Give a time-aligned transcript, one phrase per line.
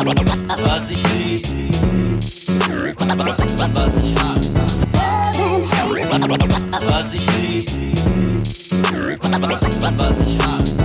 [0.00, 1.46] Was ich lieb,
[2.96, 4.60] was ich hasse.
[6.86, 7.70] Was ich lieb,
[9.98, 10.84] was ich hasse.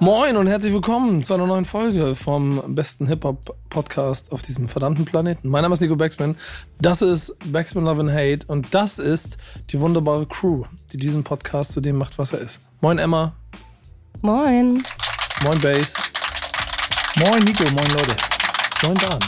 [0.00, 5.48] Moin und herzlich willkommen zu einer neuen Folge vom besten Hip-Hop-Podcast auf diesem verdammten Planeten.
[5.48, 6.36] Mein Name ist Nico Backspin,
[6.78, 9.38] das ist Backspin Love and Hate und das ist
[9.70, 12.68] die wunderbare Crew, die diesen Podcast zu dem macht, was er ist.
[12.82, 13.34] Moin Emma.
[14.20, 14.84] Moin.
[15.42, 15.94] Moin Bass.
[17.16, 18.16] Moin Nico, moin Leute.
[18.82, 19.20] Moin Dan.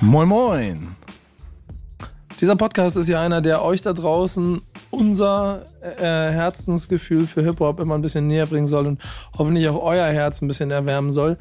[0.00, 0.96] Moin moin.
[2.40, 7.96] Dieser Podcast ist ja einer, der euch da draußen unser äh, Herzensgefühl für Hip-Hop immer
[7.96, 9.02] ein bisschen näher bringen soll und
[9.36, 11.36] hoffentlich auch euer Herz ein bisschen erwärmen soll.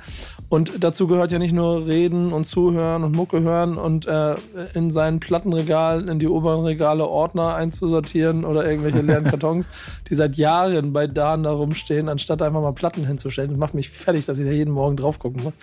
[0.53, 4.35] Und dazu gehört ja nicht nur reden und zuhören und Mucke hören und äh,
[4.75, 9.67] in seinen Plattenregalen in die oberen Regale Ordner einzusortieren oder irgendwelche leeren Kartons,
[10.11, 13.49] die seit Jahren bei Dan da rumstehen, anstatt einfach mal Platten hinzustellen.
[13.49, 15.53] Das macht mich fertig, dass ich da jeden Morgen drauf gucken muss.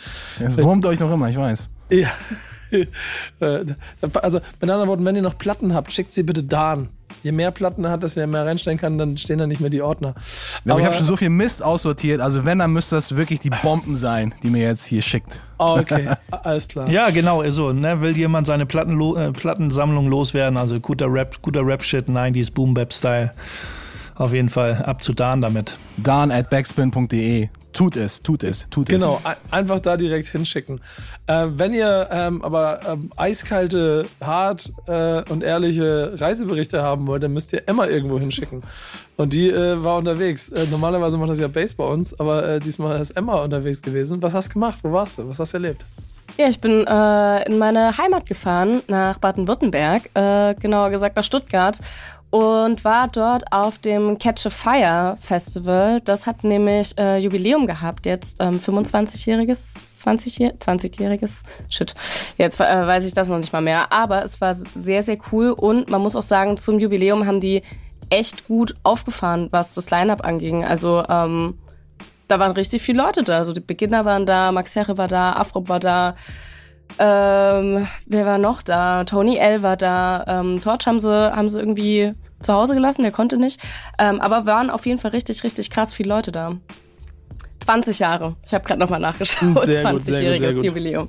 [0.44, 1.70] Es wurmt euch noch immer, ich weiß.
[1.90, 2.08] Ja.
[3.40, 3.64] Äh,
[4.00, 6.88] also mit anderen Worten, wenn ihr noch Platten habt, schickt sie bitte Dan.
[7.22, 9.70] Je mehr Platten er hat, dass er mehr reinstellen kann, dann stehen da nicht mehr
[9.70, 10.14] die Ordner.
[10.64, 12.20] Ja, aber ich habe schon so viel Mist aussortiert.
[12.20, 15.40] Also wenn, dann müsste das wirklich die Bomben sein, die mir jetzt hier schickt.
[15.58, 16.88] Oh, okay, alles klar.
[16.88, 21.66] Ja, genau, so, ne, will jemand seine Platten, äh, Plattensammlung loswerden, also guter Rap, guter
[21.66, 23.30] Rap-Shit, 90s Boom-Bap-Style.
[24.14, 25.76] Auf jeden Fall ab zu Dan damit.
[25.96, 27.48] Dan at backspin.de.
[27.72, 29.22] Tut es, tut es, tut genau, es.
[29.22, 30.80] Genau, einfach da direkt hinschicken.
[31.26, 37.32] Äh, wenn ihr ähm, aber ähm, eiskalte, hart äh, und ehrliche Reiseberichte haben wollt, dann
[37.32, 38.62] müsst ihr Emma irgendwo hinschicken.
[39.16, 40.50] Und die äh, war unterwegs.
[40.50, 44.20] Äh, normalerweise macht das ja Base bei uns, aber äh, diesmal ist Emma unterwegs gewesen.
[44.22, 44.80] Was hast du gemacht?
[44.82, 45.28] Wo warst du?
[45.28, 45.84] Was hast du erlebt?
[46.36, 51.78] Ja, ich bin äh, in meine Heimat gefahren, nach Baden-Württemberg, äh, genauer gesagt nach Stuttgart
[52.30, 56.00] und war dort auf dem Catch a Fire Festival.
[56.00, 61.94] Das hat nämlich äh, Jubiläum gehabt, jetzt ähm, 25-jähriges, 20-jähriges, shit,
[62.38, 63.92] jetzt äh, weiß ich das noch nicht mal mehr.
[63.92, 67.62] Aber es war sehr, sehr cool und man muss auch sagen, zum Jubiläum haben die
[68.10, 70.64] echt gut aufgefahren, was das Line-Up anging.
[70.64, 71.58] Also ähm,
[72.28, 73.38] da waren richtig viele Leute da.
[73.38, 76.14] Also die Beginner waren da, Max Herre war da, Afrop war da,
[76.98, 79.04] ähm, wer war noch da?
[79.04, 80.24] Tony L war da.
[80.26, 82.12] Ähm, Torch haben sie, haben sie irgendwie
[82.42, 83.60] zu Hause gelassen, der konnte nicht.
[83.98, 86.56] Ähm, aber waren auf jeden Fall richtig, richtig krass viele Leute da.
[87.60, 88.36] 20 Jahre.
[88.44, 89.64] Ich habe gerade nochmal nachgeschaut.
[89.64, 91.08] 20-jähriges Jubiläum.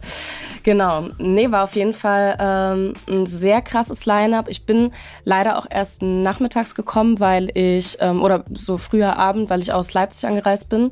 [0.64, 1.08] Genau.
[1.18, 4.47] Nee, war auf jeden Fall ähm, ein sehr krasses Line-up.
[4.47, 4.92] Ich bin
[5.24, 9.94] leider auch erst nachmittags gekommen, weil ich, ähm, oder so früher Abend, weil ich aus
[9.94, 10.92] Leipzig angereist bin.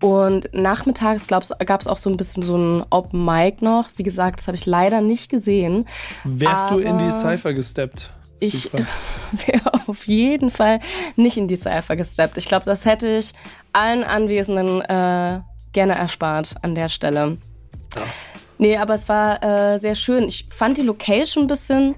[0.00, 3.86] Und nachmittags gab es auch so ein bisschen so ein Open Mic noch.
[3.96, 5.86] Wie gesagt, das habe ich leider nicht gesehen.
[6.24, 8.10] Wärst du in die Cypher gesteppt?
[8.40, 8.72] Ich
[9.46, 10.80] wäre auf jeden Fall
[11.16, 12.38] nicht in die Cypher gesteppt.
[12.38, 13.32] Ich glaube, das hätte ich
[13.72, 15.40] allen Anwesenden äh,
[15.72, 17.38] gerne erspart an der Stelle.
[17.94, 18.02] Ja.
[18.58, 20.24] Nee, aber es war äh, sehr schön.
[20.24, 21.94] Ich fand die Location ein bisschen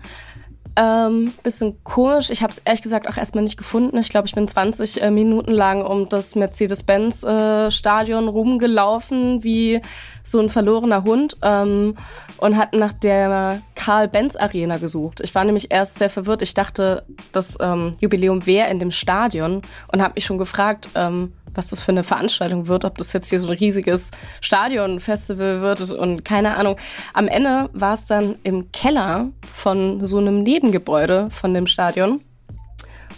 [0.76, 2.30] ähm, bisschen komisch.
[2.30, 3.96] Ich habe es ehrlich gesagt auch erstmal nicht gefunden.
[3.98, 9.80] Ich glaube, ich bin 20 äh, Minuten lang um das Mercedes-Benz-Stadion äh, rumgelaufen wie
[10.24, 11.96] so ein verlorener Hund ähm,
[12.38, 15.20] und hat nach der Karl-Benz-Arena gesucht.
[15.20, 16.42] Ich war nämlich erst sehr verwirrt.
[16.42, 19.62] Ich dachte, das ähm, Jubiläum wäre in dem Stadion
[19.92, 23.28] und habe mich schon gefragt, ähm, was das für eine Veranstaltung wird, ob das jetzt
[23.30, 26.76] hier so ein riesiges Stadionfestival wird und keine Ahnung.
[27.14, 32.20] Am Ende war es dann im Keller von so einem Nebengebäude von dem Stadion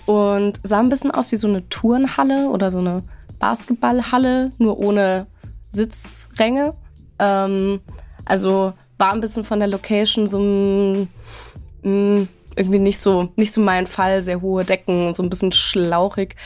[0.07, 3.03] und sah ein bisschen aus wie so eine Turnhalle oder so eine
[3.39, 5.27] Basketballhalle, nur ohne
[5.69, 6.75] Sitzränge.
[7.19, 7.81] Ähm,
[8.25, 11.09] also war ein bisschen von der Location so ein,
[11.83, 16.37] mm, irgendwie nicht so nicht so mein Fall, sehr hohe Decken, so ein bisschen schlauchig.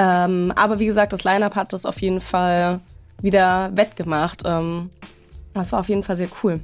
[0.00, 2.80] Ähm, aber wie gesagt, das Line-Up hat das auf jeden Fall
[3.20, 4.44] wieder wettgemacht.
[4.46, 4.88] Ähm,
[5.52, 6.60] das war auf jeden Fall sehr cool.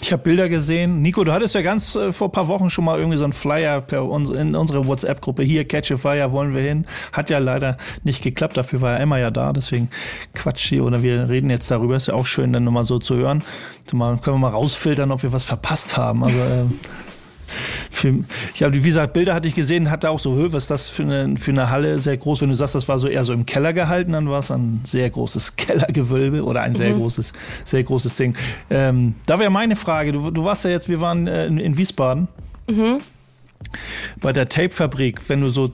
[0.00, 1.02] Ich habe Bilder gesehen.
[1.02, 3.32] Nico, du hattest ja ganz äh, vor ein paar Wochen schon mal irgendwie so einen
[3.32, 5.42] Flyer per uns, in unsere WhatsApp-Gruppe.
[5.42, 6.86] Hier, Catch a Fire, wollen wir hin.
[7.12, 8.56] Hat ja leider nicht geklappt.
[8.56, 9.52] Dafür war ja Emma ja da.
[9.52, 9.88] Deswegen
[10.32, 10.84] Quatsch hier.
[10.84, 11.96] Oder wir reden jetzt darüber.
[11.96, 13.42] Ist ja auch schön, dann nochmal so zu hören.
[13.92, 16.22] Mal, können wir mal rausfiltern, ob wir was verpasst haben.
[16.22, 16.64] Also, äh,
[18.54, 21.02] ich habe, wie gesagt, Bilder hatte ich gesehen, hatte auch so, was ist das für
[21.02, 22.42] eine, für eine Halle, sehr groß.
[22.42, 24.80] Wenn du sagst, das war so eher so im Keller gehalten, dann war es ein
[24.84, 26.98] sehr großes Kellergewölbe oder ein sehr mhm.
[26.98, 27.32] großes,
[27.64, 28.36] sehr großes Ding.
[28.70, 31.76] Ähm, da wäre meine Frage, du, du warst ja jetzt, wir waren äh, in, in
[31.76, 32.28] Wiesbaden.
[32.68, 33.00] Mhm.
[34.20, 35.70] Bei der Tape-Fabrik, wenn du so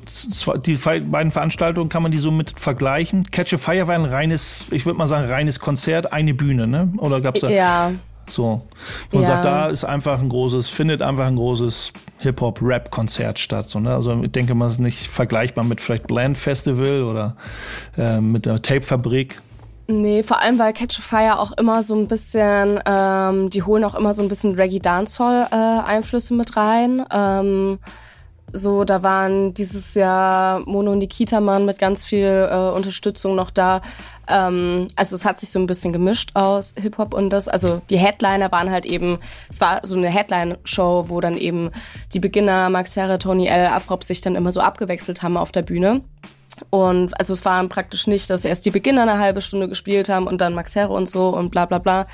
[0.65, 3.31] die beiden Veranstaltungen kann man die so mit vergleichen.
[3.31, 6.93] Catch a Fire war ein reines, ich würde mal sagen, reines Konzert, eine Bühne, ne?
[6.99, 7.51] Oder gab es da?
[7.51, 7.93] Ja,
[8.31, 8.67] so.
[9.13, 9.27] Und ja.
[9.27, 13.69] sagt, da ist einfach ein großes, findet einfach ein großes Hip-Hop-Rap-Konzert statt.
[13.69, 13.95] So, ne?
[13.95, 17.37] Also ich denke mal, es ist nicht vergleichbar mit vielleicht Blend Festival oder
[17.97, 19.41] äh, mit der Tape-Fabrik.
[19.89, 23.85] Nee, vor allem, weil Catch a Fire auch immer so ein bisschen, ähm, die holen
[23.85, 27.05] auch immer so ein bisschen Reggae Dancehall äh, Einflüsse mit rein.
[27.13, 27.79] Ähm,
[28.53, 33.81] so, da waren dieses Jahr Mono Nikita Mann mit ganz viel äh, Unterstützung noch da.
[34.29, 37.49] Ähm, also es hat sich so ein bisschen gemischt aus Hip-Hop und das.
[37.49, 39.19] Also die Headliner waren halt eben,
[39.49, 41.71] es war so eine Headline-Show, wo dann eben
[42.13, 45.63] die Beginner, Max Herre, Tony L., Afrop sich dann immer so abgewechselt haben auf der
[45.63, 46.03] Bühne.
[46.71, 50.27] Und also es war praktisch nicht, dass erst die Beginner eine halbe Stunde gespielt haben
[50.27, 52.07] und dann Max Herre und so und bla bla bla,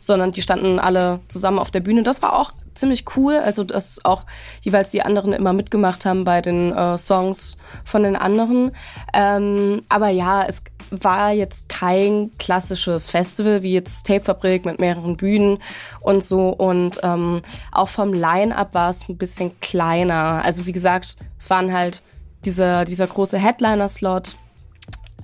[0.00, 2.02] sondern die standen alle zusammen auf der Bühne.
[2.02, 4.24] Das war auch ziemlich cool, also dass auch
[4.62, 8.72] jeweils die anderen immer mitgemacht haben bei den äh, Songs von den anderen.
[9.12, 15.58] Ähm, aber ja, es war jetzt kein klassisches Festival wie jetzt Tapefabrik mit mehreren Bühnen
[16.02, 16.50] und so.
[16.50, 17.42] Und ähm,
[17.72, 20.42] auch vom Line-up war es ein bisschen kleiner.
[20.44, 22.02] Also wie gesagt, es waren halt
[22.44, 24.34] dieser, dieser große Headliner-Slot.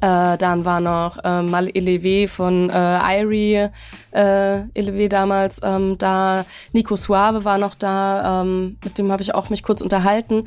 [0.01, 3.71] Äh, dann war noch äh, Mal Elevé von äh, Irie
[4.13, 6.47] äh, Elevé damals ähm, da.
[6.73, 10.45] Nico Suave war noch da, ähm, mit dem habe ich auch mich kurz unterhalten.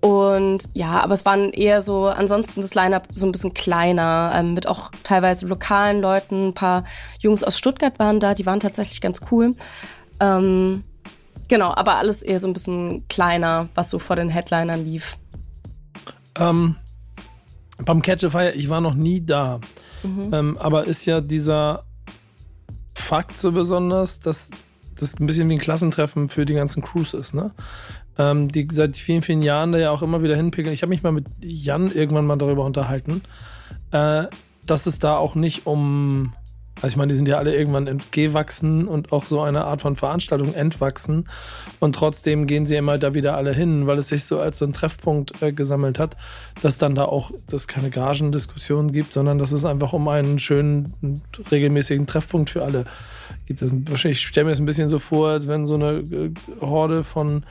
[0.00, 4.54] Und ja, aber es waren eher so, ansonsten das Line-Up so ein bisschen kleiner, ähm,
[4.54, 6.48] mit auch teilweise lokalen Leuten.
[6.48, 6.84] Ein paar
[7.18, 9.52] Jungs aus Stuttgart waren da, die waren tatsächlich ganz cool.
[10.20, 10.84] Ähm,
[11.48, 15.16] genau, aber alles eher so ein bisschen kleiner, was so vor den Headlinern lief.
[16.38, 16.76] Ähm,
[17.84, 19.60] beim Catch a Fire, ich war noch nie da.
[20.32, 21.84] Ähm, aber ist ja dieser
[22.94, 24.50] Fakt so besonders, dass
[24.98, 27.52] das ein bisschen wie ein Klassentreffen für die ganzen Crews ist, ne?
[28.18, 30.72] Ähm, die seit vielen, vielen Jahren da ja auch immer wieder hinpickeln.
[30.72, 33.22] Ich habe mich mal mit Jan irgendwann mal darüber unterhalten,
[33.90, 34.24] äh,
[34.64, 36.32] dass es da auch nicht um
[36.76, 39.96] also ich meine, die sind ja alle irgendwann entgewachsen und auch so eine Art von
[39.96, 41.26] Veranstaltung entwachsen.
[41.80, 44.66] Und trotzdem gehen sie immer da wieder alle hin, weil es sich so als so
[44.66, 46.16] ein Treffpunkt äh, gesammelt hat,
[46.60, 51.22] dass dann da auch dass keine Garagendiskussion gibt, sondern dass es einfach um einen schönen,
[51.50, 52.84] regelmäßigen Treffpunkt für alle
[53.46, 53.62] gibt.
[54.04, 56.30] Ich stelle mir das ein bisschen so vor, als wenn so eine äh,
[56.60, 57.44] Horde von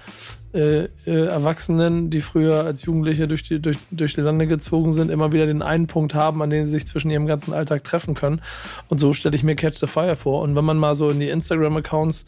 [0.55, 5.11] äh, äh, Erwachsenen, die früher als Jugendliche durch die, durch, durch die Lande gezogen sind,
[5.11, 8.15] immer wieder den einen Punkt haben, an dem sie sich zwischen ihrem ganzen Alltag treffen
[8.15, 8.41] können.
[8.87, 10.41] Und so stelle ich mir Catch the Fire vor.
[10.41, 12.25] Und wenn man mal so in die Instagram-Accounts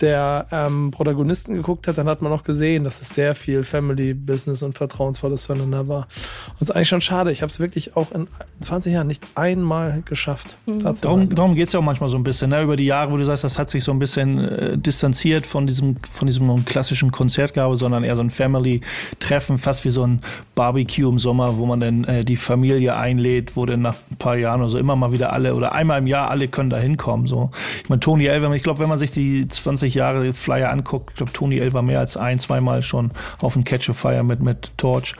[0.00, 4.14] der ähm, Protagonisten geguckt hat, dann hat man auch gesehen, dass es sehr viel Family,
[4.14, 6.06] Business und Vertrauensvolles zueinander war.
[6.48, 7.32] Und es ist eigentlich schon schade.
[7.32, 8.28] Ich habe es wirklich auch in
[8.60, 10.58] 20 Jahren nicht einmal geschafft.
[10.66, 11.00] tatsächlich.
[11.00, 12.62] Darum, darum geht es ja auch manchmal so ein bisschen, ne?
[12.62, 15.66] über die Jahre, wo du sagst, das hat sich so ein bisschen äh, distanziert von
[15.66, 17.10] diesem, von diesem klassischen
[17.56, 20.20] Konzertgabe, sondern eher so ein Family-Treffen, fast wie so ein
[20.54, 24.36] Barbecue im Sommer, wo man dann äh, die Familie einlädt, wo dann nach ein paar
[24.36, 27.26] Jahren oder so immer mal wieder alle oder einmal im Jahr alle können da hinkommen.
[27.26, 27.50] So.
[27.82, 31.16] Ich meine, Tony Elver, ich glaube, wenn man sich die 20 Jahre Flyer anguckt, ich
[31.16, 33.10] glaube, Tony Elver mehr als ein, zweimal schon
[33.40, 35.14] auf dem Catch a Fire mit, mit Torch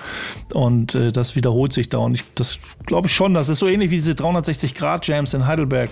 [0.53, 3.69] und äh, das wiederholt sich da und ich, das glaube ich schon, das ist so
[3.69, 5.91] ähnlich wie diese 360-Grad-Jams in Heidelberg,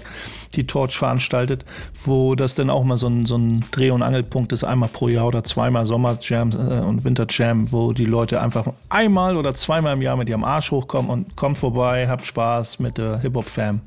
[0.54, 1.64] die Torch veranstaltet,
[2.04, 5.08] wo das dann auch mal so ein, so ein Dreh- und Angelpunkt ist, einmal pro
[5.08, 10.02] Jahr oder zweimal Sommerjam äh, und Winterjam, wo die Leute einfach einmal oder zweimal im
[10.02, 13.80] Jahr mit ihrem Arsch hochkommen und kommt vorbei, habt Spaß mit der Hip-Hop-Fam.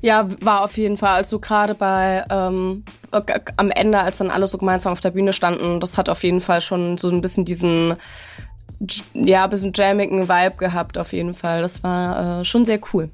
[0.00, 1.14] Ja, war auf jeden Fall.
[1.14, 5.32] Also gerade bei ähm, äh, am Ende, als dann alle so gemeinsam auf der Bühne
[5.32, 7.96] standen, das hat auf jeden Fall schon so ein bisschen diesen
[9.14, 11.62] ja, ein bisschen jammigen Vibe gehabt, auf jeden Fall.
[11.62, 13.10] Das war äh, schon sehr cool.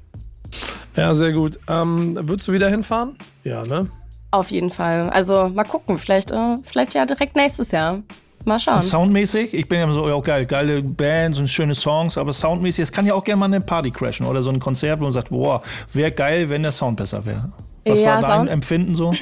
[0.95, 1.59] Ja, sehr gut.
[1.69, 3.17] Ähm, würdest du wieder hinfahren?
[3.45, 3.89] Ja, ne?
[4.37, 5.09] Auf jeden Fall.
[5.11, 8.03] Also mal gucken, vielleicht, äh, vielleicht ja direkt nächstes Jahr.
[8.45, 8.83] Mal schauen.
[8.83, 12.93] Soundmäßig, ich bin ja so, ja geil, geile Bands und schöne Songs, aber soundmäßig, es
[12.93, 15.31] kann ja auch gerne mal eine Party crashen oder so ein Konzert, wo man sagt,
[15.31, 15.63] boah,
[15.95, 17.51] wäre geil, wenn der Sound besser wäre.
[17.87, 19.13] Was Ja, war dein Sound- Empfinden so?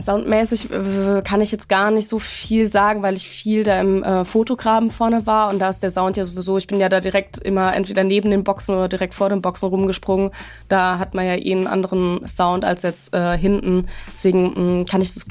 [0.00, 4.02] Soundmäßig äh, kann ich jetzt gar nicht so viel sagen, weil ich viel da im
[4.02, 7.00] äh, Fotograben vorne war und da ist der Sound ja sowieso, ich bin ja da
[7.00, 10.30] direkt immer entweder neben den Boxen oder direkt vor den Boxen rumgesprungen.
[10.68, 13.86] Da hat man ja eh einen anderen Sound als jetzt äh, hinten.
[14.10, 15.26] Deswegen mh, kann ich das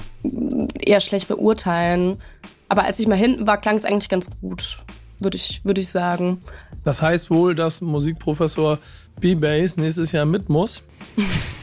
[0.79, 2.21] eher schlecht beurteilen.
[2.69, 4.79] Aber als ich mal hinten war, klang es eigentlich ganz gut,
[5.19, 6.39] würde ich, würde ich sagen.
[6.83, 8.77] Das heißt wohl, dass Musikprofessor
[9.19, 10.83] B-Bass nächstes Jahr mit muss.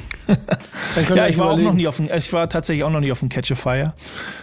[1.14, 3.10] Ja, ich war auch überlegen, noch nie auf dem, ich war tatsächlich auch noch nie
[3.12, 3.94] auf dem Catch a Fire.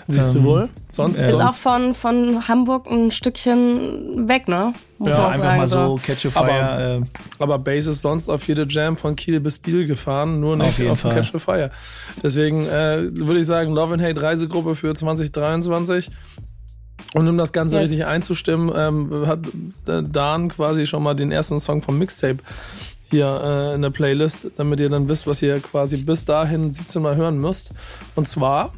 [0.08, 0.70] Siehst du wohl?
[0.92, 4.74] Sonst, Ist auch sonst von, von Hamburg ein Stückchen weg, ne?
[4.98, 5.58] Muss Ja, man auch einfach sagen.
[5.58, 7.02] mal so Catch a Aber- Fire.
[7.04, 10.82] äh, aber Bass ist sonst auf jede Jam von Kiel bis Biel gefahren, nur nicht
[10.90, 11.14] Auf auf.
[11.14, 11.70] Catch the Fire.
[12.24, 16.10] Deswegen äh, würde ich sagen, Love and Hate Reisegruppe für 2023.
[17.14, 17.90] Und um das Ganze Yes.
[17.90, 19.40] richtig einzustimmen, ähm, hat
[19.88, 22.38] äh, Dan quasi schon mal den ersten Song vom Mixtape
[23.10, 27.02] hier äh, in der Playlist, damit ihr dann wisst, was ihr quasi bis dahin 17
[27.02, 27.72] Mal hören müsst.
[28.16, 28.74] Und zwar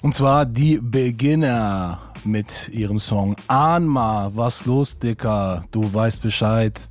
[0.00, 6.88] Und zwar die Beginner mit ihrem Song Ahnma, was los, Dicker, du weißt Bescheid.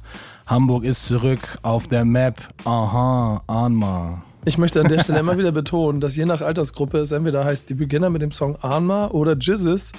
[0.47, 2.35] Hamburg ist zurück auf der Map.
[2.65, 4.23] Aha, Anma.
[4.43, 7.69] Ich möchte an der Stelle immer wieder betonen, dass je nach Altersgruppe es entweder heißt
[7.69, 9.93] die Beginner mit dem Song Ahnma oder Jizzes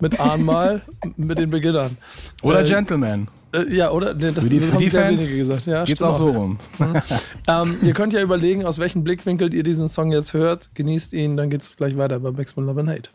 [0.00, 0.82] mit Ahnmal
[1.16, 1.96] mit den Beginnern.
[2.42, 3.28] Oder Äh, Gentleman.
[3.52, 5.66] Äh, ja, oder das, Für die, für haben die sehr Fans gesagt.
[5.66, 6.58] Ja, geht's auch so rum.
[7.48, 10.74] Ähm, ihr könnt ja überlegen, aus welchem Blickwinkel ihr diesen Song jetzt hört.
[10.74, 13.10] Genießt ihn, dann geht's gleich weiter bei Backspin Love and Hate.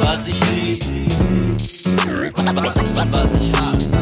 [0.00, 0.84] Was ich lieb,
[3.10, 3.96] was ich hasse.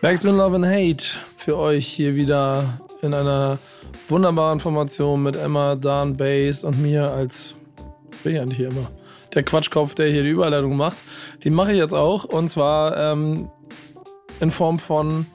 [0.00, 1.04] Backspin Love and Hate
[1.36, 2.64] für euch hier wieder
[3.02, 3.58] in einer
[4.08, 7.56] wunderbaren Formation mit Emma, Dan, Bass und mir als,
[8.24, 8.90] bin eigentlich hier immer,
[9.34, 10.96] der Quatschkopf, der hier die Überleitung macht.
[11.44, 13.50] Die mache ich jetzt auch und zwar ähm,
[14.40, 15.26] in Form von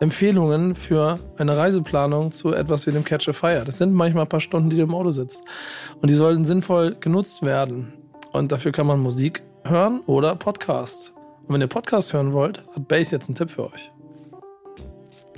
[0.00, 3.62] Empfehlungen für eine Reiseplanung zu etwas wie dem Catch a Fire.
[3.66, 5.44] Das sind manchmal ein paar Stunden, die du im Auto sitzt.
[6.00, 7.92] Und die sollten sinnvoll genutzt werden.
[8.32, 11.14] Und dafür kann man Musik hören oder Podcast.
[11.46, 13.90] Und wenn ihr Podcast hören wollt, hat Bass jetzt einen Tipp für euch.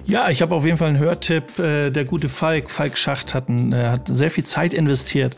[0.04, 1.58] Ja, ich habe auf jeden Fall einen Hörtipp.
[1.58, 5.36] Äh, Der gute Falk, Falk Schacht, hat, äh, hat sehr viel Zeit investiert,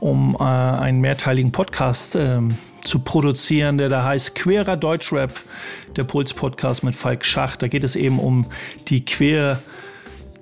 [0.00, 5.32] um äh, einen mehrteiligen Podcast ähm, zu produzieren, der da heißt Queerer Deutschrap,
[5.96, 7.62] der Puls-Podcast mit Falk Schacht.
[7.62, 8.46] Da geht es eben um
[8.88, 9.58] die queer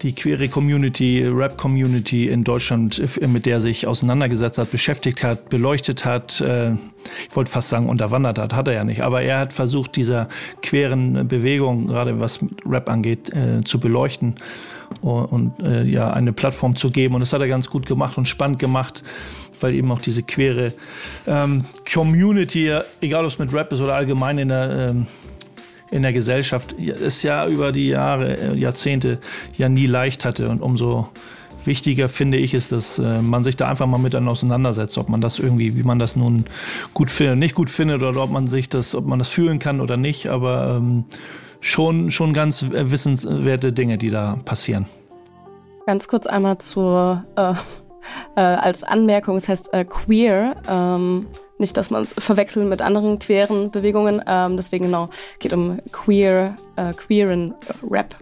[0.05, 5.49] die queere Community, Rap-Community in Deutschland, äh, mit der er sich auseinandergesetzt hat, beschäftigt hat,
[5.49, 9.39] beleuchtet hat, äh, ich wollte fast sagen unterwandert hat, hat er ja nicht, aber er
[9.39, 10.29] hat versucht, dieser
[10.63, 14.37] queeren Bewegung, gerade was Rap angeht, äh, zu beleuchten
[15.01, 17.15] und, und äh, ja, eine Plattform zu geben.
[17.15, 19.03] Und das hat er ganz gut gemacht und spannend gemacht,
[19.61, 20.73] weil eben auch diese queere
[21.27, 25.07] ähm, Community, egal ob es mit Rap ist oder allgemein in der ähm,
[25.91, 29.19] in der Gesellschaft es ja über die Jahre, äh, Jahrzehnte
[29.57, 30.49] ja nie leicht hatte.
[30.49, 31.09] Und umso
[31.65, 35.21] wichtiger finde ich es, dass äh, man sich da einfach mal miteinander auseinandersetzt, ob man
[35.21, 36.47] das irgendwie, wie man das nun
[36.95, 39.81] gut findet, nicht gut findet oder ob man sich das, ob man das fühlen kann
[39.81, 40.29] oder nicht.
[40.29, 41.05] Aber ähm,
[41.61, 44.87] schon, schon ganz äh, wissenswerte Dinge, die da passieren.
[45.87, 47.55] Ganz kurz einmal zur, äh,
[48.37, 51.27] äh, als Anmerkung, es heißt äh, queer, ähm,
[51.59, 55.09] nicht, dass man es verwechselt mit anderen queeren Bewegungen, ähm, deswegen genau,
[55.39, 57.55] geht um queer, äh, queeren
[57.89, 58.17] Rap.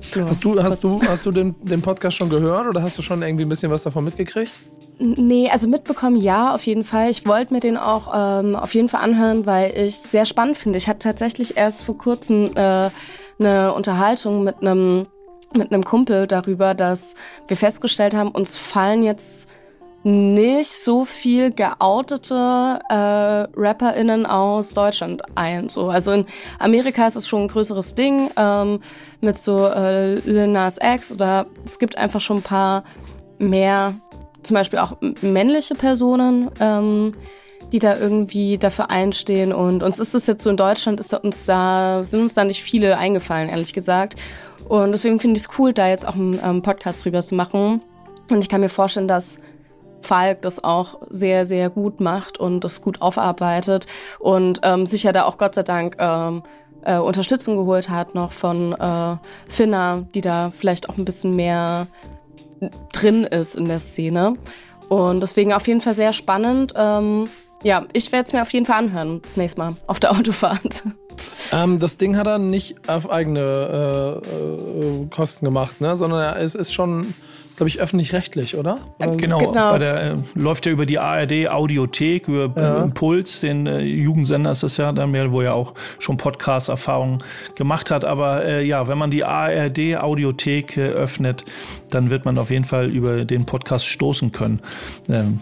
[0.00, 0.98] So, Hast du, hast kurz.
[0.98, 3.70] du, hast du den, den Podcast schon gehört oder hast du schon irgendwie ein bisschen
[3.70, 4.52] was davon mitgekriegt?
[4.98, 7.10] Nee, also mitbekommen ja, auf jeden Fall.
[7.10, 10.58] Ich wollte mir den auch ähm, auf jeden Fall anhören, weil ich es sehr spannend
[10.58, 10.78] finde.
[10.78, 12.90] Ich hatte tatsächlich erst vor kurzem äh,
[13.38, 15.06] eine Unterhaltung mit einem
[15.54, 17.16] mit einem Kumpel darüber, dass
[17.48, 19.50] wir festgestellt haben, uns fallen jetzt
[20.02, 25.68] nicht so viel geoutete äh, RapperInnen aus Deutschland ein.
[25.68, 26.26] So, also in
[26.58, 28.80] Amerika ist es schon ein größeres Ding ähm,
[29.20, 32.84] mit so äh, Lil Nas X oder es gibt einfach schon ein paar
[33.38, 33.92] mehr,
[34.42, 37.12] zum Beispiel auch männliche Personen, ähm,
[37.72, 39.52] die da irgendwie dafür einstehen.
[39.52, 42.62] Und uns ist das jetzt so in Deutschland, ist uns da, sind uns da nicht
[42.62, 44.16] viele eingefallen, ehrlich gesagt.
[44.70, 47.82] Und deswegen finde ich es cool, da jetzt auch einen ähm, Podcast drüber zu machen.
[48.30, 49.40] Und ich kann mir vorstellen, dass
[50.00, 53.86] Falk das auch sehr, sehr gut macht und das gut aufarbeitet
[54.20, 56.44] und ähm, sicher da auch Gott sei Dank ähm,
[56.82, 59.16] äh, Unterstützung geholt hat noch von äh,
[59.48, 61.88] Finna, die da vielleicht auch ein bisschen mehr
[62.92, 64.34] drin ist in der Szene.
[64.88, 66.74] Und deswegen auf jeden Fall sehr spannend.
[66.76, 67.28] Ähm,
[67.62, 70.84] ja, ich werde es mir auf jeden Fall anhören, das nächste Mal auf der Autofahrt.
[71.52, 75.94] Ähm, das Ding hat er nicht auf eigene äh, äh, Kosten gemacht, ne?
[75.96, 77.12] sondern er ist, schon,
[77.56, 78.78] glaube ich, öffentlich-rechtlich, oder?
[78.98, 79.70] Ähm, Genau, Genau.
[79.70, 82.84] Bei der, äh, läuft ja über die ARD Audiothek, über Ja.
[82.84, 87.22] äh, Puls, den äh, Jugendsender ist das ja, dann mehr, wo er auch schon Podcast-Erfahrungen
[87.56, 88.06] gemacht hat.
[88.06, 91.44] Aber äh, ja, wenn man die ARD Audiothek äh, öffnet,
[91.90, 94.60] dann wird man auf jeden Fall über den Podcast stoßen können.
[95.10, 95.40] Ähm,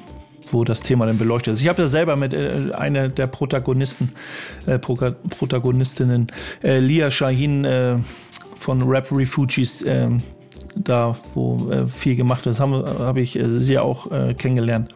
[0.53, 1.63] wo das Thema dann beleuchtet ist.
[1.63, 4.13] Ich habe ja selber mit äh, einer der Protagonisten,
[4.67, 6.29] äh, Protagonistinnen,
[6.63, 7.97] äh, Lia Shahin äh,
[8.57, 10.23] von Rap Refugees, ähm,
[10.75, 14.95] da wo äh, viel gemacht ist, habe hab ich äh, sie auch äh, kennengelernt.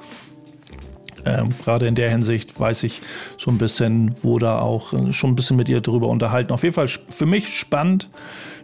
[1.25, 3.01] Ähm, Gerade in der Hinsicht weiß ich
[3.39, 6.53] so ein bisschen, wo da auch äh, schon ein bisschen mit ihr drüber unterhalten.
[6.53, 8.09] Auf jeden Fall für mich spannend,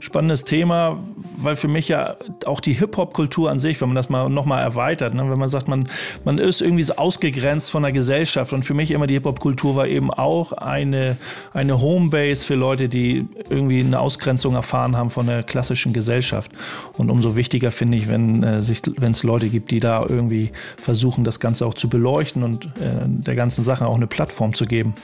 [0.00, 0.99] spannendes Thema,
[1.37, 5.14] weil für mich ja auch die Hip-Hop-Kultur an sich, wenn man das mal nochmal erweitert,
[5.14, 5.88] ne, wenn man sagt, man,
[6.25, 9.87] man ist irgendwie so ausgegrenzt von der Gesellschaft und für mich immer die Hip-Hop-Kultur war
[9.87, 11.17] eben auch eine,
[11.52, 16.50] eine Homebase für Leute, die irgendwie eine Ausgrenzung erfahren haben von der klassischen Gesellschaft.
[16.97, 21.40] Und umso wichtiger finde ich, wenn äh, es Leute gibt, die da irgendwie versuchen, das
[21.40, 24.95] Ganze auch zu beleuchten und äh, der ganzen Sache auch eine Plattform zu geben.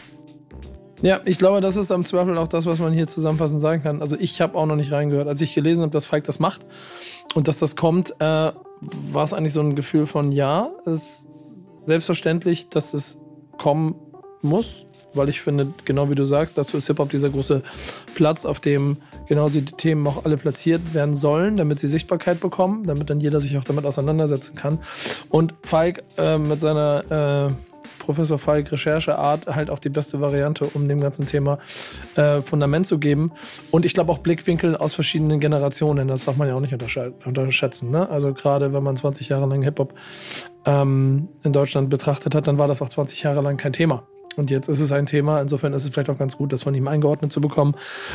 [1.02, 4.00] Ja, ich glaube, das ist am Zweifel auch das, was man hier zusammenfassend sagen kann.
[4.00, 5.28] Also ich habe auch noch nicht reingehört.
[5.28, 6.64] Als ich gelesen habe, dass Falk das macht
[7.34, 11.26] und dass das kommt, äh, war es eigentlich so ein Gefühl von ja, es ist
[11.86, 13.18] selbstverständlich, dass es
[13.58, 13.96] kommen
[14.40, 17.62] muss weil ich finde, genau wie du sagst, dazu ist Hip-Hop dieser große
[18.14, 22.84] Platz, auf dem genau die Themen auch alle platziert werden sollen, damit sie Sichtbarkeit bekommen,
[22.84, 24.78] damit dann jeder sich auch damit auseinandersetzen kann.
[25.30, 30.88] Und Falk äh, mit seiner äh, Professor Falk Rechercheart halt auch die beste Variante, um
[30.88, 31.58] dem ganzen Thema
[32.16, 33.32] äh, Fundament zu geben.
[33.70, 37.90] Und ich glaube auch Blickwinkel aus verschiedenen Generationen, das darf man ja auch nicht unterschätzen.
[37.90, 38.08] Ne?
[38.08, 39.94] Also gerade wenn man 20 Jahre lang Hip-Hop
[40.66, 44.06] ähm, in Deutschland betrachtet hat, dann war das auch 20 Jahre lang kein Thema.
[44.36, 46.74] Und jetzt ist es ein Thema, insofern ist es vielleicht auch ganz gut, das von
[46.74, 47.74] ihm eingeordnet zu bekommen.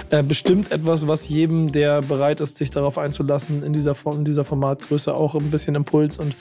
[0.10, 4.44] Äh, bestimmt etwas, was jedem, der bereit ist, sich darauf einzulassen, in dieser, in dieser
[4.44, 6.36] Formatgröße auch ein bisschen Impuls und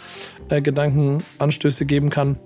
[0.49, 2.38] äh, Gedankenanstöße geben kann.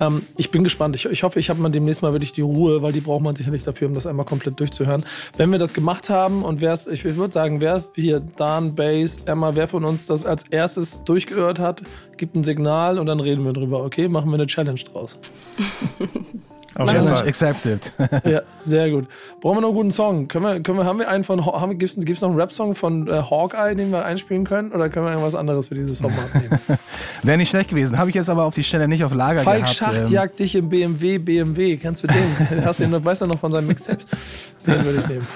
[0.00, 0.96] Ähm, ich bin gespannt.
[0.96, 3.36] Ich, ich hoffe, ich habe mal demnächst mal wirklich die Ruhe, weil die braucht man
[3.36, 5.04] sicherlich dafür, um das einmal komplett durchzuhören.
[5.36, 9.20] Wenn wir das gemacht haben und wer ich, ich würde sagen, wer hier, Dan, Base,
[9.26, 11.82] Emma, wer von uns das als erstes durchgehört hat,
[12.16, 13.84] gibt ein Signal und dann reden wir drüber.
[13.84, 15.18] Okay, machen wir eine Challenge draus.
[16.76, 17.92] Challenge accepted.
[18.24, 19.06] ja, sehr gut.
[19.40, 20.28] Brauchen wir noch einen guten Song?
[20.28, 23.08] Können wir, können wir, haben wir einen von, haben, gibt's, gibt's noch einen Rap-Song von
[23.08, 24.72] äh, Hawkeye, den wir einspielen können?
[24.72, 26.58] Oder können wir irgendwas anderes für dieses Format nehmen?
[27.22, 27.98] Wäre nicht schlecht gewesen.
[27.98, 29.76] Habe ich jetzt aber auf die Stelle nicht auf Lager Falk gehabt.
[29.76, 30.12] Schacht ähm.
[30.12, 31.76] jagt dich im BMW, BMW.
[31.76, 32.64] Kennst du den?
[32.64, 34.06] Hast du ihn, weißt du noch von seinen Mixtapes?
[34.66, 35.26] Den würde ich nehmen.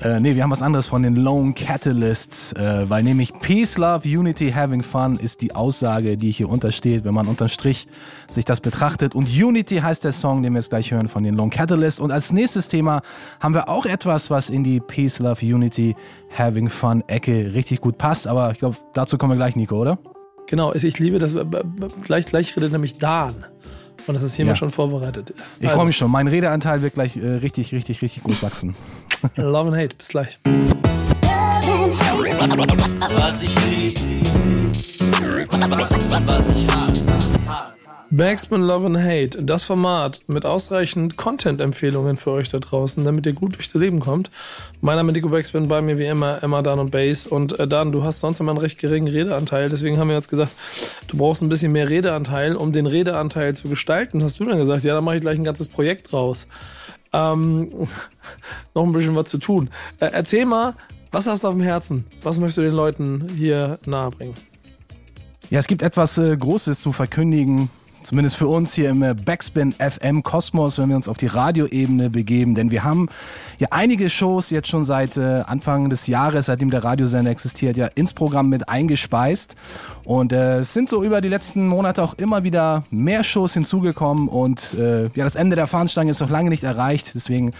[0.00, 4.08] Äh, nee, wir haben was anderes von den Lone Catalysts, äh, weil nämlich Peace, Love,
[4.08, 7.86] Unity, Having Fun ist die Aussage, die hier untersteht, wenn man unterm Strich
[8.28, 9.14] sich das betrachtet.
[9.14, 12.00] Und Unity heißt der Song, den wir jetzt gleich hören von den Lone Catalysts.
[12.00, 13.02] Und als nächstes Thema
[13.40, 15.94] haben wir auch etwas, was in die Peace, Love, Unity,
[16.36, 18.26] Having Fun Ecke richtig gut passt.
[18.26, 19.98] Aber ich glaube, dazu kommen wir gleich, Nico, oder?
[20.48, 21.34] Genau, ich liebe das.
[22.02, 23.44] Gleich, gleich redet nämlich Dan.
[24.06, 24.56] Und das ist hiermit ja.
[24.56, 25.32] schon vorbereitet.
[25.58, 25.76] Ich also.
[25.76, 26.10] freue mich schon.
[26.10, 28.74] Mein Redeanteil wird gleich äh, richtig, richtig, richtig groß wachsen.
[29.36, 29.96] Love and Hate.
[29.96, 30.38] Bis gleich.
[33.14, 33.98] Was ich lieb,
[36.26, 37.71] was ich hasse.
[38.14, 43.32] Backspin Love and Hate, das Format mit ausreichend Content-Empfehlungen für euch da draußen, damit ihr
[43.32, 44.28] gut durchs Leben kommt.
[44.82, 47.26] Mein Name ist Nico Backspin, bei mir wie immer Emma, Dan und Base.
[47.26, 50.28] Und äh, Dan, du hast sonst immer einen recht geringen Redeanteil, deswegen haben wir jetzt
[50.28, 50.52] gesagt,
[51.08, 52.54] du brauchst ein bisschen mehr Redeanteil.
[52.54, 55.44] Um den Redeanteil zu gestalten, hast du dann gesagt, ja, da mache ich gleich ein
[55.44, 56.48] ganzes Projekt draus.
[57.14, 57.68] Ähm,
[58.74, 59.70] noch ein bisschen was zu tun.
[60.00, 60.74] Äh, erzähl mal,
[61.12, 62.04] was hast du auf dem Herzen?
[62.22, 64.34] Was möchtest du den Leuten hier nahebringen?
[65.48, 67.70] Ja, es gibt etwas äh, Großes zu verkündigen
[68.02, 72.10] Zumindest für uns hier im äh, Backspin FM Kosmos, wenn wir uns auf die Radioebene
[72.10, 72.54] begeben.
[72.54, 73.08] Denn wir haben
[73.58, 77.86] ja einige Shows jetzt schon seit äh, Anfang des Jahres, seitdem der Radiosender existiert, ja
[77.86, 79.54] ins Programm mit eingespeist.
[80.04, 84.28] Und äh, es sind so über die letzten Monate auch immer wieder mehr Shows hinzugekommen.
[84.28, 87.12] Und äh, ja, das Ende der Fahnenstange ist noch lange nicht erreicht.
[87.14, 87.52] Deswegen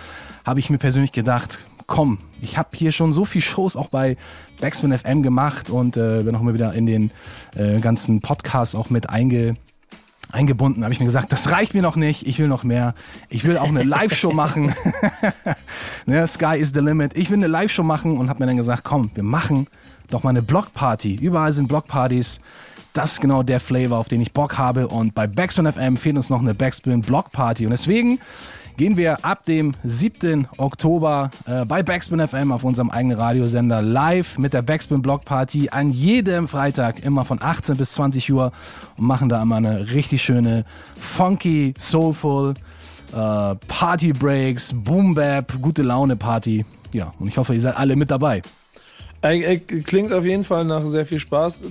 [0.44, 4.16] habe ich mir persönlich gedacht, komm, ich habe hier schon so viele Shows auch bei
[4.60, 7.10] Backspin FM gemacht und äh, bin auch immer wieder in den
[7.54, 9.56] äh, ganzen Podcasts auch mit einge
[10.30, 12.94] eingebunden, habe ich mir gesagt, das reicht mir noch nicht, ich will noch mehr.
[13.28, 14.74] Ich will auch eine Live-Show machen.
[16.06, 17.16] ne, Sky is the limit.
[17.16, 19.66] Ich will eine Live-Show machen und habe mir dann gesagt, komm, wir machen
[20.10, 21.16] doch mal eine Blockparty.
[21.16, 22.40] Überall sind Blockpartys.
[22.92, 24.88] Das ist genau der Flavor, auf den ich Bock habe.
[24.88, 27.64] Und bei Backspin FM fehlt uns noch eine Backspin Blockparty.
[27.64, 28.20] Und deswegen
[28.76, 30.48] gehen wir ab dem 7.
[30.56, 35.68] Oktober äh, bei Backspin FM auf unserem eigenen Radiosender live mit der Backspin Block Party
[35.70, 38.52] an jedem Freitag immer von 18 bis 20 Uhr
[38.96, 40.64] und machen da immer eine richtig schöne
[40.96, 42.54] funky, soulful
[43.12, 46.64] äh, Party Breaks, Boom Bap, gute Laune Party.
[46.92, 48.42] Ja, und ich hoffe, ihr seid alle mit dabei.
[49.22, 51.62] Äh, klingt auf jeden Fall nach sehr viel Spaß.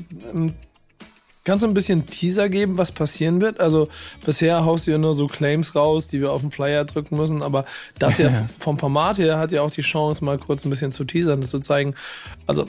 [1.43, 3.59] Kannst du ein bisschen Teaser geben, was passieren wird?
[3.59, 3.89] Also
[4.23, 7.41] bisher haust du ja nur so Claims raus, die wir auf den Flyer drücken müssen,
[7.41, 7.65] aber
[7.97, 11.03] das ja vom Format her hat ja auch die Chance, mal kurz ein bisschen zu
[11.03, 11.95] teasern, zu zeigen,
[12.45, 12.67] also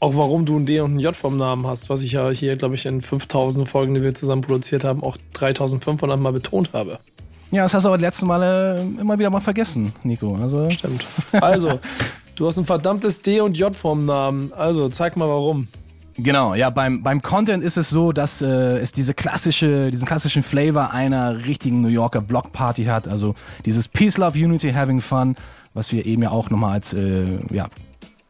[0.00, 2.56] auch warum du ein D und ein J vom Namen hast, was ich ja hier,
[2.56, 6.98] glaube ich, in 5000 Folgen, die wir zusammen produziert haben, auch 3500 Mal betont habe.
[7.50, 10.36] Ja, das hast du aber die letzten Male immer wieder mal vergessen, Nico.
[10.36, 11.06] Also Stimmt.
[11.32, 11.80] Also,
[12.36, 14.52] du hast ein verdammtes D und J vom Namen.
[14.52, 15.68] Also, zeig mal warum.
[16.20, 20.42] Genau, ja, beim, beim Content ist es so, dass äh, es diese klassische, diesen klassischen
[20.42, 23.06] Flavor einer richtigen New Yorker Blockparty hat.
[23.06, 25.36] Also dieses Peace, Love, Unity, Having Fun,
[25.74, 27.68] was wir eben ja auch nochmal als äh, ja,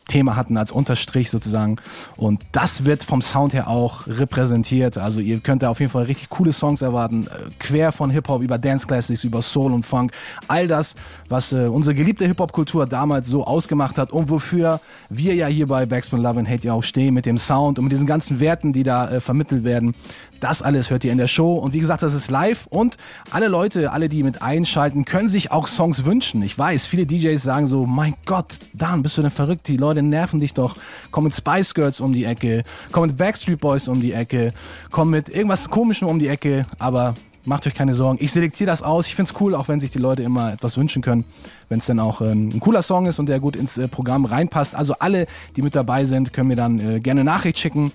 [0.09, 1.77] Thema hatten als Unterstrich sozusagen.
[2.17, 4.99] Und das wird vom Sound her auch repräsentiert.
[4.99, 7.27] Also ihr könnt da auf jeden Fall richtig coole Songs erwarten.
[7.27, 10.13] Äh, quer von Hip-Hop über Dance Classics, über Soul und Funk.
[10.49, 10.97] All das,
[11.29, 15.87] was äh, unsere geliebte Hip-Hop-Kultur damals so ausgemacht hat und wofür wir ja hier bei
[15.87, 18.73] Backspin Love and Hate ja auch stehen mit dem Sound und mit diesen ganzen Werten,
[18.73, 19.95] die da äh, vermittelt werden.
[20.41, 21.55] Das alles hört ihr in der Show.
[21.55, 22.67] Und wie gesagt, das ist live.
[22.69, 22.97] Und
[23.31, 26.43] alle Leute, alle, die mit einschalten, können sich auch Songs wünschen.
[26.43, 29.69] Ich weiß, viele DJs sagen so, mein Gott, Dan, bist du denn verrückt?
[29.69, 30.77] Die Leute nerven dich doch.
[31.11, 32.63] Komm mit Spice Girls um die Ecke.
[32.93, 34.53] Komm mit Backstreet Boys um die Ecke.
[34.91, 36.67] Komm mit irgendwas Komischem um die Ecke.
[36.79, 38.19] Aber macht euch keine Sorgen.
[38.21, 39.07] Ich selektiere das aus.
[39.07, 41.25] Ich finde es cool, auch wenn sich die Leute immer etwas wünschen können,
[41.69, 44.25] wenn es dann auch äh, ein cooler Song ist und der gut ins äh, Programm
[44.25, 44.75] reinpasst.
[44.75, 47.93] Also alle, die mit dabei sind, können mir dann äh, gerne Nachricht schicken.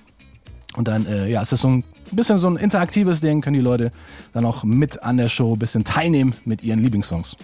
[0.75, 3.61] Und dann, äh, ja, ist das so ein bisschen so ein interaktives Ding, können die
[3.61, 3.91] Leute
[4.33, 7.35] dann auch mit an der Show ein bisschen teilnehmen mit ihren Lieblingssongs.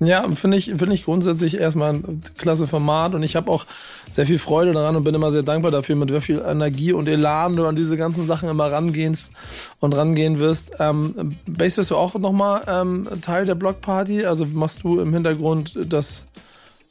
[0.00, 3.66] Ja, finde ich, finde ich grundsätzlich erstmal ein klasse Format und ich habe auch
[4.08, 7.08] sehr viel Freude daran und bin immer sehr dankbar dafür, mit wie viel Energie und
[7.08, 9.32] Elan du an diese ganzen Sachen immer rangehst
[9.80, 10.72] und rangehen wirst.
[10.78, 14.24] Ähm, Base, wirst du auch nochmal ähm, Teil der Blockparty?
[14.24, 16.26] Also machst du im Hintergrund das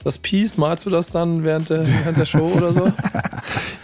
[0.04, 2.92] das Piece, malst du das dann während der, während der Show oder so?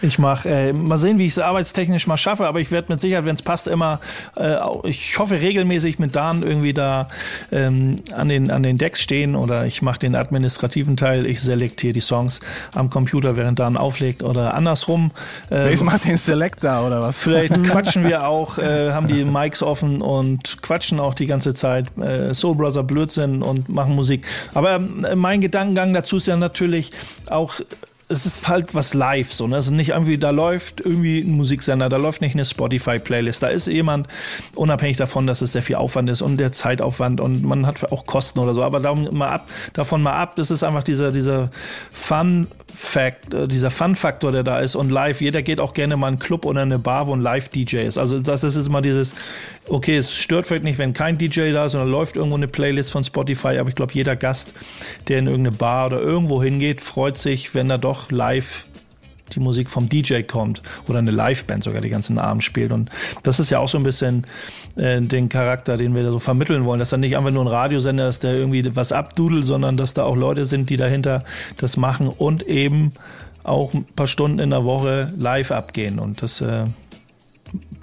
[0.02, 3.00] Ich mache, äh, mal sehen, wie ich es arbeitstechnisch mal schaffe, aber ich werde mit
[3.00, 4.00] Sicherheit, wenn es passt, immer,
[4.36, 7.08] äh, ich hoffe regelmäßig mit Dan irgendwie da
[7.50, 11.94] ähm, an, den, an den Decks stehen oder ich mache den administrativen Teil, ich selektiere
[11.94, 12.40] die Songs
[12.74, 15.10] am Computer, während Dan auflegt oder andersrum.
[15.50, 17.22] Äh, ich mache den Selector oder was?
[17.22, 21.86] Vielleicht quatschen wir auch, äh, haben die Mics offen und quatschen auch die ganze Zeit
[21.96, 24.26] äh, Soul Brother Blödsinn und machen Musik.
[24.52, 26.90] Aber äh, mein Gedankengang dazu ist ja natürlich
[27.28, 27.60] auch
[28.08, 29.56] es ist halt was live so, ne?
[29.56, 33.48] Es ist nicht irgendwie, da läuft irgendwie ein Musiksender, da läuft nicht eine Spotify-Playlist, da
[33.48, 34.08] ist jemand,
[34.54, 38.04] unabhängig davon, dass es sehr viel Aufwand ist und der Zeitaufwand und man hat auch
[38.06, 41.50] Kosten oder so, aber davon mal ab, davon mal ab, das ist einfach dieser, dieser
[41.90, 46.08] Fun Fact, äh, dieser Fun-Faktor, der da ist und live, jeder geht auch gerne mal
[46.08, 47.98] in einen Club oder eine Bar, wo ein Live-DJ ist.
[47.98, 49.14] Also das, das ist immer dieses,
[49.68, 52.92] okay, es stört vielleicht nicht, wenn kein DJ da ist, sondern läuft irgendwo eine Playlist
[52.92, 54.54] von Spotify, aber ich glaube, jeder Gast,
[55.08, 58.64] der in irgendeine Bar oder irgendwo hingeht, freut sich, wenn er doch live
[59.32, 62.72] die Musik vom DJ kommt oder eine Liveband sogar die ganzen Abend spielt.
[62.72, 62.90] Und
[63.22, 64.26] das ist ja auch so ein bisschen
[64.76, 67.48] äh, den Charakter, den wir da so vermitteln wollen, dass er nicht einfach nur ein
[67.48, 71.24] Radiosender ist, der irgendwie was abdudelt, sondern dass da auch Leute sind, die dahinter
[71.56, 72.92] das machen und eben
[73.44, 75.98] auch ein paar Stunden in der Woche live abgehen.
[75.98, 76.64] Und das äh,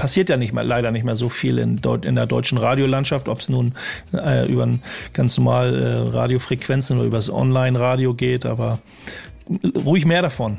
[0.02, 3.40] passiert ja nicht mehr, leider nicht mehr so viel in, in der deutschen Radiolandschaft, ob
[3.40, 3.76] es nun
[4.14, 4.68] äh, über
[5.14, 8.80] ganz normal äh, Radiofrequenzen oder übers Online-Radio geht, aber
[9.86, 10.58] ruhig mehr davon.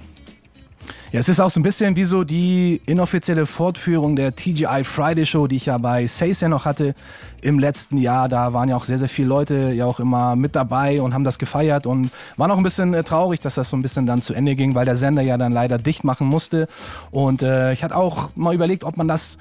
[1.12, 5.26] Ja, es ist auch so ein bisschen wie so die inoffizielle Fortführung der TGI Friday
[5.26, 6.94] Show, die ich ja bei ja noch hatte
[7.42, 8.30] im letzten Jahr.
[8.30, 11.24] Da waren ja auch sehr, sehr viele Leute ja auch immer mit dabei und haben
[11.24, 14.22] das gefeiert und waren auch ein bisschen äh, traurig, dass das so ein bisschen dann
[14.22, 16.66] zu Ende ging, weil der Sender ja dann leider dicht machen musste.
[17.10, 19.36] Und äh, ich hatte auch mal überlegt, ob man das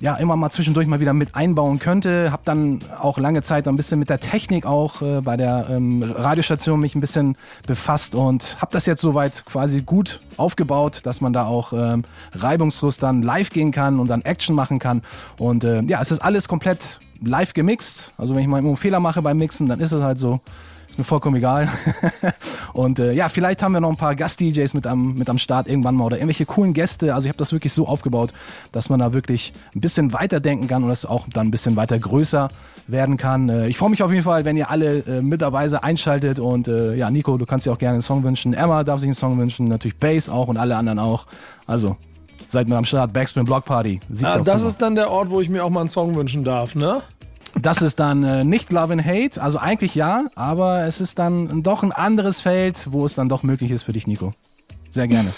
[0.00, 2.32] ja immer mal zwischendurch mal wieder mit einbauen könnte.
[2.32, 6.02] Hab dann auch lange Zeit ein bisschen mit der Technik auch äh, bei der ähm,
[6.02, 7.36] Radiostation mich ein bisschen
[7.66, 12.98] befasst und habe das jetzt soweit quasi gut aufgebaut, dass man da auch ähm, reibungslos
[12.98, 15.02] dann live gehen kann und dann Action machen kann.
[15.38, 18.12] Und äh, ja, es ist alles komplett live gemixt.
[18.16, 20.40] Also wenn ich mal einen Fehler mache beim Mixen, dann ist es halt so.
[20.90, 21.68] Ist mir vollkommen egal.
[22.72, 25.68] und äh, ja, vielleicht haben wir noch ein paar Gast-DJs mit am, mit am Start
[25.68, 27.14] irgendwann mal oder irgendwelche coolen Gäste.
[27.14, 28.32] Also ich habe das wirklich so aufgebaut,
[28.72, 31.98] dass man da wirklich ein bisschen weiterdenken kann und es auch dann ein bisschen weiter
[31.98, 32.50] größer
[32.88, 33.48] werden kann.
[33.48, 36.40] Äh, ich freue mich auf jeden Fall, wenn ihr alle äh, mit dabei seid, einschaltet.
[36.40, 38.52] Und äh, ja, Nico, du kannst dir auch gerne einen Song wünschen.
[38.52, 41.26] Emma darf sich einen Song wünschen, natürlich Bass auch und alle anderen auch.
[41.66, 41.96] Also
[42.48, 44.00] seid mit am Start, Backspin Block Party.
[44.22, 46.74] Ah, das ist dann der Ort, wo ich mir auch mal einen Song wünschen darf,
[46.74, 47.00] ne?
[47.58, 51.62] Das ist dann äh, nicht Love and Hate, also eigentlich ja, aber es ist dann
[51.62, 54.34] doch ein anderes Feld, wo es dann doch möglich ist für dich, Nico.
[54.88, 55.32] Sehr gerne.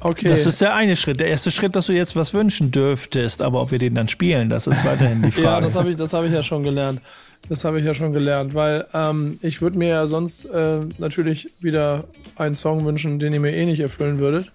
[0.00, 0.28] Okay.
[0.28, 1.20] Das ist der eine Schritt.
[1.20, 4.48] Der erste Schritt, dass du jetzt was wünschen dürftest, aber ob wir den dann spielen,
[4.48, 5.46] das ist weiterhin die Frage.
[5.46, 7.00] ja, das habe ich, hab ich ja schon gelernt.
[7.48, 11.48] Das habe ich ja schon gelernt, weil ähm, ich würde mir ja sonst äh, natürlich
[11.60, 12.04] wieder
[12.36, 14.52] einen Song wünschen, den ihr mir eh nicht erfüllen würdet.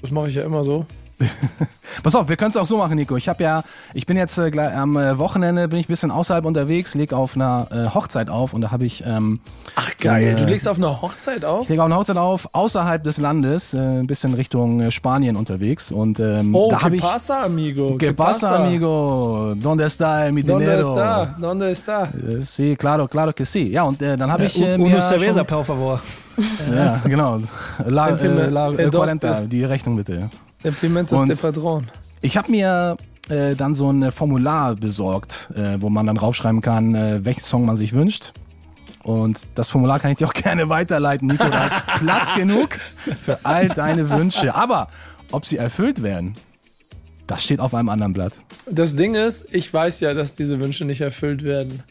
[0.00, 0.86] Das mache ich ja immer so.
[2.02, 3.16] Pass auf, wir können es auch so machen, Nico.
[3.16, 3.62] Ich habe ja,
[3.94, 7.36] ich bin jetzt äh, am äh, Wochenende bin ich ein bisschen außerhalb unterwegs, leg auf
[7.36, 9.04] einer äh, Hochzeit auf und da habe ich.
[9.06, 9.40] Ähm,
[9.74, 11.62] Ach geil, du legst auf einer Hochzeit auf?
[11.62, 15.36] Ich lege auf einer Hochzeit auf, außerhalb des Landes, äh, ein bisschen Richtung äh, Spanien
[15.36, 17.02] unterwegs und ähm, oh, da habe ich.
[17.02, 17.96] pasa, amigo?
[17.98, 19.54] ¿Qué pasa, amigo?
[19.56, 20.58] ¿Dónde está mi dinero?
[20.58, 21.34] ¿Dónde está?
[21.38, 22.04] ¿Dónde está?
[22.04, 23.70] Äh, sí, claro, claro que sí.
[23.70, 26.00] Ja, und dann habe ich äh, Uno cerveza, por favor.
[26.74, 27.38] ja, genau.
[27.86, 30.30] La, äh, la, äh, 40, die Rechnung bitte.
[30.64, 31.88] Implementos de Padron.
[32.20, 32.96] Ich habe mir
[33.28, 37.66] äh, dann so ein Formular besorgt, äh, wo man dann draufschreiben kann, äh, welchen Song
[37.66, 38.32] man sich wünscht.
[39.02, 41.48] Und das Formular kann ich dir auch gerne weiterleiten, Nico.
[41.48, 42.78] Da ist Platz genug
[43.24, 44.54] für all deine Wünsche.
[44.54, 44.88] Aber
[45.30, 46.34] ob sie erfüllt werden,
[47.26, 48.32] das steht auf einem anderen Blatt.
[48.70, 51.82] Das Ding ist, ich weiß ja, dass diese Wünsche nicht erfüllt werden.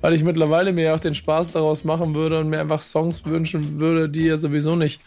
[0.00, 3.80] Weil ich mittlerweile mir auch den Spaß daraus machen würde und mir einfach Songs wünschen
[3.80, 5.00] würde, die ja sowieso nicht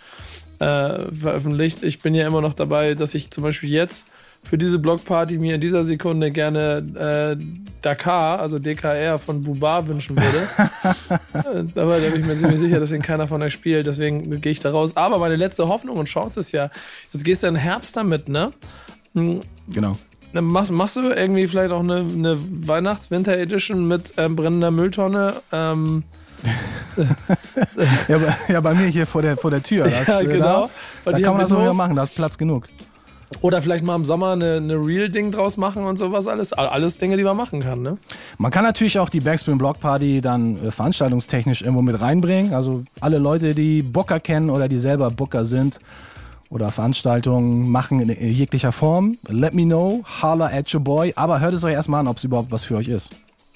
[0.60, 1.84] äh, veröffentlicht.
[1.84, 4.06] Ich bin ja immer noch dabei, dass ich zum Beispiel jetzt
[4.44, 7.44] für diese Blockparty mir in dieser Sekunde gerne äh,
[7.82, 10.48] Dakar, also DKR von Bubar wünschen würde.
[11.34, 14.42] Äh, aber da bin ich mir ziemlich sicher, dass ihn keiner von euch spielt, deswegen
[14.42, 14.98] gehe ich da raus.
[14.98, 16.70] Aber meine letzte Hoffnung und Chance ist ja,
[17.14, 18.52] jetzt gehst du im Herbst damit, ne?
[19.14, 19.98] Genau.
[20.34, 25.36] Dann machst, machst du irgendwie vielleicht auch eine, eine Weihnachts-Winter-Edition mit ähm, brennender Mülltonne?
[25.52, 26.04] Ähm,
[28.08, 29.86] Ja, bei, ja, bei mir hier vor der, vor der Tür.
[29.86, 30.70] Das, Ja, äh, genau.
[31.06, 32.68] Da, da kann man das auch wieder machen, da ist Platz genug.
[33.42, 36.52] Oder vielleicht mal im Sommer eine, eine Real-Ding draus machen und sowas alles.
[36.52, 37.98] All- Alles Dinge, die man machen kann, ne?
[38.40, 42.54] Man kann natürlich auch die Backspin Block Party dann äh, veranstaltungstechnisch irgendwo mit reinbringen.
[42.56, 45.80] Also alle Leute, die Booker kennen oder die selber Booker sind
[46.50, 51.14] oder Veranstaltungen machen in jeglicher Form, let me know, holla at your boy.
[51.16, 53.12] Aber hört es euch erstmal an, ob es überhaupt was für euch ist.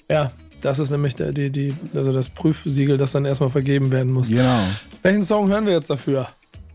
[0.08, 0.30] Ja,
[0.64, 4.28] das ist nämlich der, die, die, also das Prüfsiegel, das dann erstmal vergeben werden muss.
[4.28, 4.60] Genau.
[5.02, 6.28] Welchen Song hören wir jetzt dafür?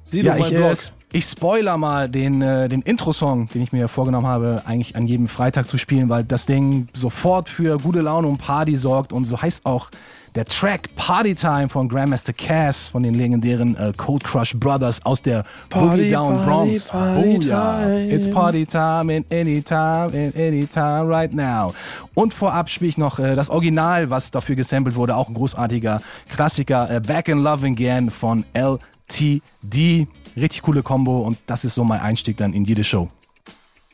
[0.04, 0.78] Sieh Ja, doch ich, äh, Blog.
[1.12, 5.28] ich spoiler mal den, äh, den Intro-Song, den ich mir vorgenommen habe, eigentlich an jedem
[5.28, 9.42] Freitag zu spielen, weil das Ding sofort für gute Laune und Party sorgt und so
[9.42, 9.90] heißt auch
[10.36, 15.22] der Track Party Time von Grandmaster Cass von den legendären äh, Cold Crush Brothers aus
[15.22, 16.88] der Party, Boogie Down Party, Bronx.
[16.90, 18.14] Party oh ja, Time.
[18.14, 21.74] it's Party Time in any time, in any time right now.
[22.14, 26.02] Und vorab spiele ich noch äh, das Original, was dafür gesampelt wurde, auch ein großartiger
[26.30, 30.08] Klassiker, äh, Back in Love Again von LTD.
[30.36, 33.10] Richtig coole Combo und das ist so mein Einstieg dann in jede Show.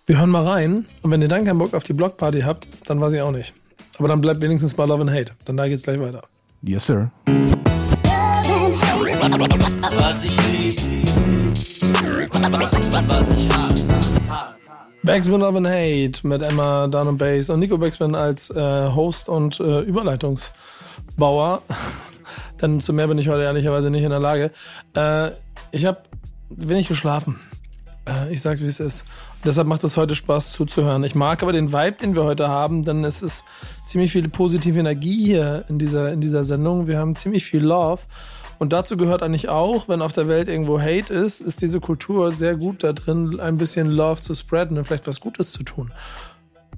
[0.06, 3.02] Wir hören mal rein und wenn ihr dann keinen Bock auf die Blockparty habt, dann
[3.02, 3.54] weiß ich auch nicht.
[3.98, 5.32] Aber dann bleibt wenigstens bei Love and Hate.
[5.46, 6.24] Dann da geht's gleich weiter.
[6.62, 7.12] Yes, sir.
[9.98, 10.80] Was ich lieb,
[13.10, 13.96] was ich hasse.
[15.04, 19.30] Backspin Love and Hate mit Emma, Dan und Bass und Nico Backspin als äh, Host
[19.30, 21.62] und äh, Überleitungsbauer.
[22.62, 24.52] Denn zu mehr bin ich heute ehrlicherweise nicht in der Lage.
[24.96, 25.32] Äh,
[25.72, 26.00] ich habe
[26.50, 27.40] wenig geschlafen.
[28.08, 29.06] Äh, ich sag, wie es ist.
[29.46, 31.04] Deshalb macht es heute Spaß zuzuhören.
[31.04, 33.46] Ich mag aber den Vibe, den wir heute haben, denn es ist
[33.86, 36.88] ziemlich viel positive Energie hier in dieser, in dieser Sendung.
[36.88, 38.02] Wir haben ziemlich viel Love.
[38.58, 42.32] Und dazu gehört eigentlich auch, wenn auf der Welt irgendwo Hate ist, ist diese Kultur
[42.32, 45.92] sehr gut da drin, ein bisschen Love zu spreaden und vielleicht was Gutes zu tun.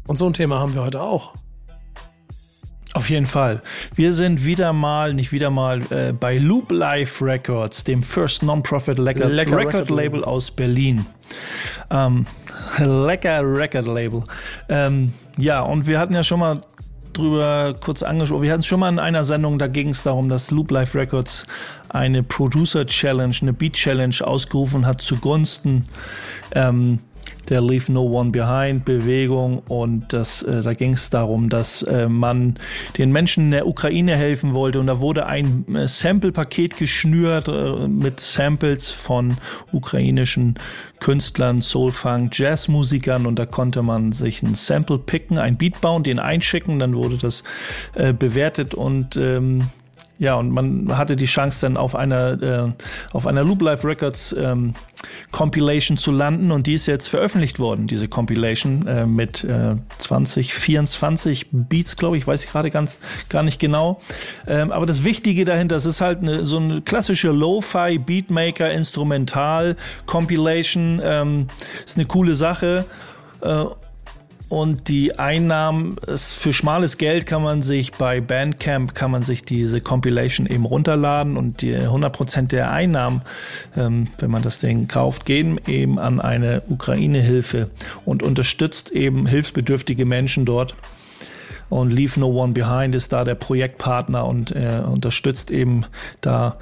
[0.05, 1.35] Und so ein Thema haben wir heute auch.
[2.97, 3.61] Auf jeden Fall.
[3.93, 8.97] Wir sind wieder mal, nicht wieder mal, äh, bei Loop Life Records, dem First Non-Profit
[8.97, 11.05] Record, Lecker Record Record Label aus Berlin.
[11.91, 12.25] Ähm,
[12.79, 14.23] lecker Record Label.
[14.67, 16.59] Ähm, ja, und wir hatten ja schon mal
[17.13, 18.41] drüber kurz angesprochen.
[18.41, 20.97] Wir hatten es schon mal in einer Sendung, da ging es darum, dass Loop Life
[20.97, 21.45] Records
[21.89, 25.85] eine Producer Challenge, eine Beat Challenge ausgerufen hat zugunsten
[26.55, 26.99] ähm,
[27.49, 32.09] der Leave No One Behind Bewegung und das, äh, da ging es darum, dass äh,
[32.09, 32.55] man
[32.97, 37.87] den Menschen in der Ukraine helfen wollte und da wurde ein äh, Sample-Paket geschnürt äh,
[37.87, 39.37] mit Samples von
[39.71, 40.55] ukrainischen
[40.99, 46.19] Künstlern, Soulfunk, Jazzmusikern und da konnte man sich ein Sample picken, ein Beat bauen, den
[46.19, 47.43] einschicken, dann wurde das
[47.93, 49.69] äh, bewertet und ähm,
[50.19, 52.71] ja, und man hatte die Chance dann auf einer, äh,
[53.13, 54.73] auf einer Loop Life Records ähm,
[55.31, 60.53] Compilation zu landen und die ist jetzt veröffentlicht worden, diese Compilation äh, mit äh, 20,
[60.53, 62.99] 24 Beats, glaube ich, weiß ich gerade ganz
[63.29, 64.01] gar nicht genau.
[64.47, 69.75] Ähm, aber das Wichtige dahinter, es ist halt eine, so eine klassische Lo-Fi Beatmaker Instrumental
[70.07, 71.47] Compilation, ähm,
[71.85, 72.85] ist eine coole Sache.
[73.41, 73.65] Äh,
[74.49, 79.81] und die Einnahmen, für schmales Geld kann man sich bei Bandcamp, kann man sich diese
[79.81, 83.21] Compilation eben runterladen und die 100% der Einnahmen,
[83.75, 87.69] ähm, wenn man das Ding kauft, gehen eben an eine Ukraine-Hilfe
[88.05, 90.75] und unterstützt eben hilfsbedürftige Menschen dort.
[91.69, 95.85] Und Leave No One Behind ist da der Projektpartner und äh, unterstützt eben
[96.21, 96.57] da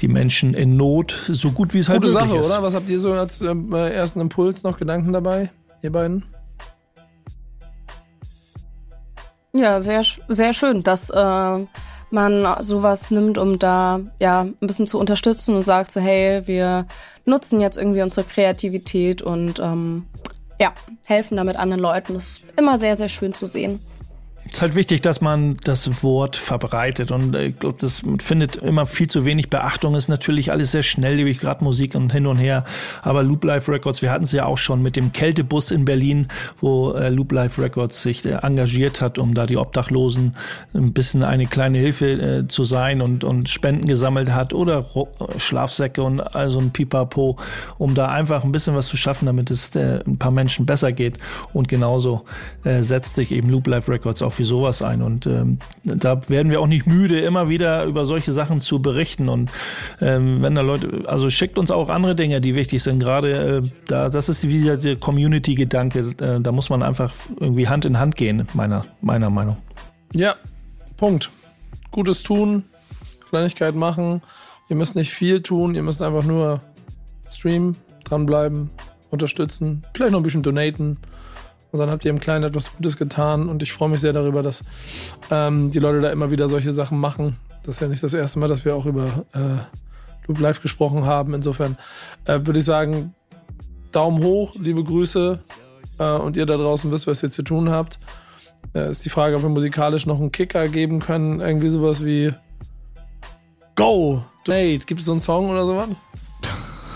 [0.00, 2.46] die Menschen in Not so gut wie es halt Gute möglich Sache, ist.
[2.46, 2.62] oder?
[2.62, 3.54] Was habt ihr so als äh,
[3.92, 5.50] ersten Impuls noch Gedanken dabei,
[5.82, 6.24] ihr beiden?
[9.56, 11.66] Ja, sehr, sehr schön, dass äh,
[12.10, 16.86] man sowas nimmt, um da ja ein bisschen zu unterstützen und sagt so, hey, wir
[17.24, 20.04] nutzen jetzt irgendwie unsere Kreativität und ähm,
[20.60, 20.74] ja,
[21.06, 22.12] helfen damit anderen Leuten.
[22.14, 23.80] Das ist immer sehr, sehr schön zu sehen.
[24.48, 28.56] Es ist halt wichtig, dass man das Wort verbreitet und äh, ich glaube, das findet
[28.56, 29.94] immer viel zu wenig Beachtung.
[29.94, 32.64] Ist natürlich alles sehr schnelllebig, gerade Musik und hin und her.
[33.02, 36.28] Aber Loop Life Records, wir hatten es ja auch schon mit dem Kältebus in Berlin,
[36.58, 40.36] wo äh, Loop Life Records sich äh, engagiert hat, um da die Obdachlosen
[40.74, 45.08] ein bisschen eine kleine Hilfe äh, zu sein und, und Spenden gesammelt hat oder Ro
[45.38, 47.36] Schlafsäcke und also ein Pipapo,
[47.78, 50.92] um da einfach ein bisschen was zu schaffen, damit es äh, ein paar Menschen besser
[50.92, 51.18] geht.
[51.52, 52.24] Und genauso
[52.64, 55.02] äh, setzt sich eben Loop Life Records auch für sowas ein.
[55.02, 59.28] Und ähm, da werden wir auch nicht müde, immer wieder über solche Sachen zu berichten.
[59.28, 59.50] Und
[60.00, 63.00] ähm, wenn da Leute, also schickt uns auch andere Dinge, die wichtig sind.
[63.00, 66.14] Gerade äh, da, das ist wieder der Community-Gedanke.
[66.20, 69.56] Äh, da muss man einfach irgendwie Hand in Hand gehen, meiner, meiner Meinung.
[70.12, 70.36] Ja,
[70.96, 71.30] Punkt.
[71.90, 72.64] Gutes tun,
[73.30, 74.20] Kleinigkeit machen.
[74.68, 76.60] Ihr müsst nicht viel tun, ihr müsst einfach nur
[77.30, 78.70] streamen, dranbleiben,
[79.10, 80.98] unterstützen, vielleicht noch ein bisschen donaten
[81.76, 84.42] Und dann habt ihr im Kleinen etwas Gutes getan und ich freue mich sehr darüber,
[84.42, 84.64] dass
[85.30, 87.36] ähm, die Leute da immer wieder solche Sachen machen.
[87.64, 89.58] Das ist ja nicht das erste Mal, dass wir auch über äh,
[90.26, 91.34] Loop Live gesprochen haben.
[91.34, 91.76] Insofern
[92.24, 93.14] äh, würde ich sagen,
[93.92, 95.38] Daumen hoch, liebe Grüße
[95.98, 97.98] äh, und ihr da draußen wisst, was ihr zu tun habt.
[98.74, 101.40] Äh, ist die Frage, ob wir musikalisch noch einen Kicker geben können.
[101.40, 102.32] Irgendwie sowas wie
[103.74, 104.24] Go!
[104.48, 105.88] Nate, gibt es so einen Song oder sowas?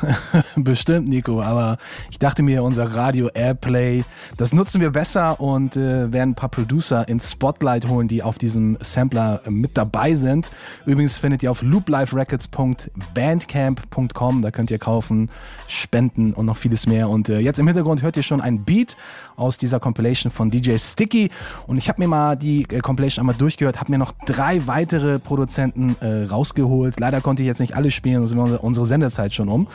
[0.56, 1.78] Bestimmt, Nico, aber
[2.10, 4.04] ich dachte mir, unser Radio Airplay,
[4.36, 8.38] das nutzen wir besser und äh, werden ein paar Producer ins Spotlight holen, die auf
[8.38, 10.50] diesem Sampler äh, mit dabei sind.
[10.86, 15.30] Übrigens findet ihr auf loopliverecords.bandcamp.com, da könnt ihr kaufen,
[15.68, 17.08] spenden und noch vieles mehr.
[17.08, 18.96] Und äh, jetzt im Hintergrund hört ihr schon ein Beat
[19.40, 21.30] aus dieser Compilation von DJ Sticky
[21.66, 25.18] und ich habe mir mal die äh, Compilation einmal durchgehört, habe mir noch drei weitere
[25.18, 27.00] Produzenten äh, rausgeholt.
[27.00, 29.66] Leider konnte ich jetzt nicht alle spielen, sonst sind unsere Sendezeit schon um.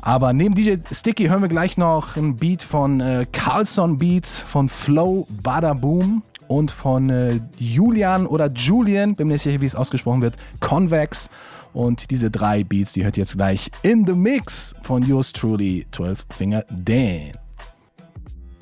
[0.00, 4.68] Aber neben DJ Sticky hören wir gleich noch ein Beat von äh, Carlson Beats, von
[4.68, 9.74] Flow Bada Boom und von äh, Julian oder Julian, bin mir nicht sicher, wie es
[9.74, 11.30] ausgesprochen wird, Convex.
[11.72, 16.26] Und diese drei Beats, die hört jetzt gleich in the Mix von yours truly, 12
[16.30, 17.41] Finger Dan.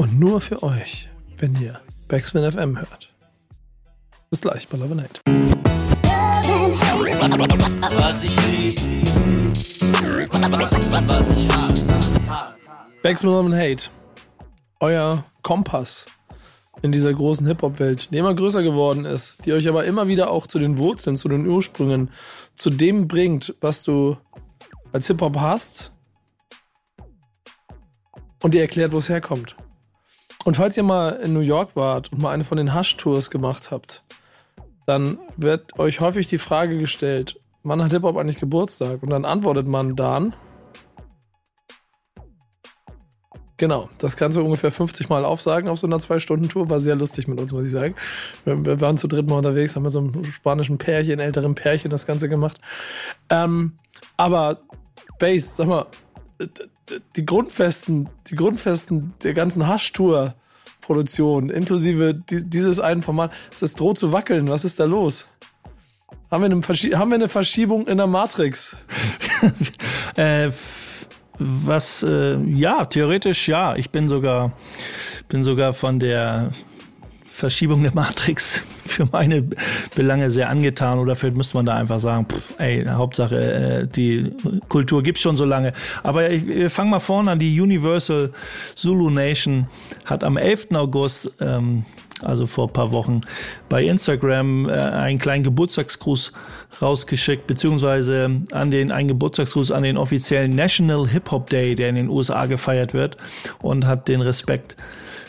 [0.01, 3.13] Und nur für euch, wenn ihr Backspin FM hört.
[4.31, 5.21] Bis gleich bei Love Night.
[7.99, 8.81] Was ich lieb,
[11.07, 11.85] was ich hasse.
[13.03, 13.91] Backspin Love Hate.
[14.81, 16.07] Euer Kompass
[16.81, 20.47] in dieser großen Hip-Hop-Welt, die immer größer geworden ist, die euch aber immer wieder auch
[20.47, 22.09] zu den Wurzeln, zu den Ursprüngen,
[22.55, 24.17] zu dem bringt, was du
[24.93, 25.93] als Hip-Hop hast
[28.43, 29.57] und dir erklärt, wo es herkommt.
[30.45, 33.71] Und falls ihr mal in New York wart und mal eine von den Hush-Tours gemacht
[33.71, 34.03] habt,
[34.87, 39.03] dann wird euch häufig die Frage gestellt, wann hat Hip-Hop eigentlich Geburtstag?
[39.03, 40.35] Und dann antwortet man dann,
[43.61, 46.71] Genau, das kannst du ungefähr 50 Mal aufsagen auf so einer Zwei-Stunden-Tour.
[46.71, 47.95] War sehr lustig mit uns, muss ich sagen.
[48.47, 51.91] Wir, wir, waren zu dritt mal unterwegs, haben mit so einem spanischen Pärchen, älteren Pärchen
[51.91, 52.59] das Ganze gemacht.
[53.29, 53.75] Ähm,
[54.17, 54.61] aber
[55.19, 55.85] Bass, sag mal,
[57.17, 64.13] die Grundfesten, die Grundfesten der ganzen Hasch-Tour-Produktion, inklusive die, dieses einen Format, es droht zu
[64.13, 64.49] wackeln.
[64.49, 65.29] Was ist da los?
[66.31, 68.77] Haben wir eine, Verschie haben wir eine Verschiebung in der Matrix?
[70.17, 70.51] äh,
[71.39, 73.75] was, äh, ja, theoretisch ja.
[73.77, 74.53] Ich bin sogar,
[75.29, 76.51] bin sogar von der
[77.27, 79.45] Verschiebung der Matrix für meine
[79.95, 84.33] Belange sehr angetan oder vielleicht müsste man da einfach sagen, pff, ey, Hauptsache äh, die
[84.69, 85.73] Kultur gibt's schon so lange.
[86.03, 88.33] Aber ich, fangen mal vorne an, die Universal
[88.75, 89.67] Zulu Nation
[90.05, 90.69] hat am 11.
[90.73, 91.85] August ähm,
[92.23, 93.23] also vor ein paar Wochen,
[93.69, 96.33] bei Instagram äh, einen kleinen Geburtstagsgruß
[96.81, 101.95] rausgeschickt, beziehungsweise an den, einen Geburtstagsgruß an den offiziellen National Hip Hop Day, der in
[101.95, 103.17] den USA gefeiert wird
[103.61, 104.77] und hat den Respekt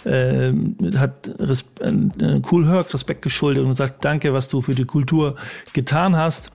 [0.05, 0.53] äh,
[0.97, 5.35] hat Res äh, Cool Herc Respekt geschuldet und sagt, danke, was du für die Kultur
[5.73, 6.51] getan hast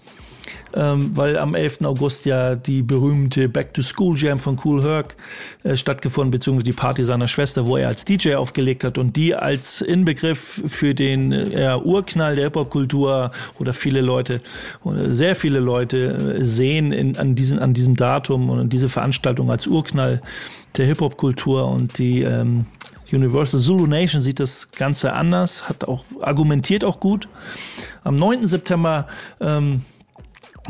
[0.74, 1.82] ähm, weil am 11.
[1.82, 5.16] August ja die berühmte Back to School Jam von Cool Herc
[5.62, 9.34] äh, stattgefunden, beziehungsweise die Party seiner Schwester, wo er als DJ aufgelegt hat und die
[9.34, 14.40] als Inbegriff für den äh, Urknall der Hip-Hop-Kultur oder viele Leute,
[14.84, 19.50] oder sehr viele Leute äh, sehen in, an, diesen, an diesem Datum und diese Veranstaltung
[19.50, 20.20] als Urknall
[20.76, 22.66] der Hip-Hop-Kultur und die ähm,
[23.12, 27.28] Universal Zulu Nation sieht das Ganze anders, hat auch argumentiert auch gut.
[28.02, 28.46] Am 9.
[28.46, 29.06] September
[29.40, 29.82] ähm,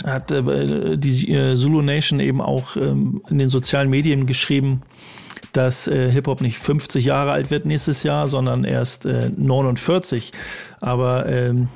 [0.04, 4.82] hat äh, die äh, Zulu Nation eben auch ähm, in den sozialen Medien geschrieben,
[5.52, 10.32] dass äh, Hip-Hop nicht 50 Jahre alt wird nächstes Jahr, sondern erst äh, 49.
[10.80, 11.68] Aber ähm,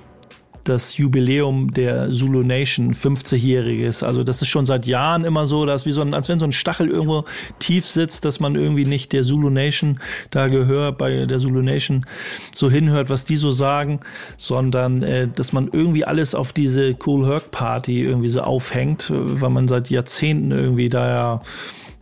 [0.64, 4.05] das Jubiläum der Zulu Nation 50-jähriges.
[4.05, 6.44] Also das ist schon seit Jahren immer so, dass wie so ein, als wenn so
[6.44, 7.25] ein Stachel irgendwo
[7.59, 12.07] tief sitzt, dass man irgendwie nicht der Zulu Nation da gehört, bei der Zulu Nation
[12.53, 14.01] so hinhört, was die so sagen,
[14.37, 19.51] sondern äh, dass man irgendwie alles auf diese Cool Herc Party irgendwie so aufhängt, weil
[19.51, 21.40] man seit Jahrzehnten irgendwie da ja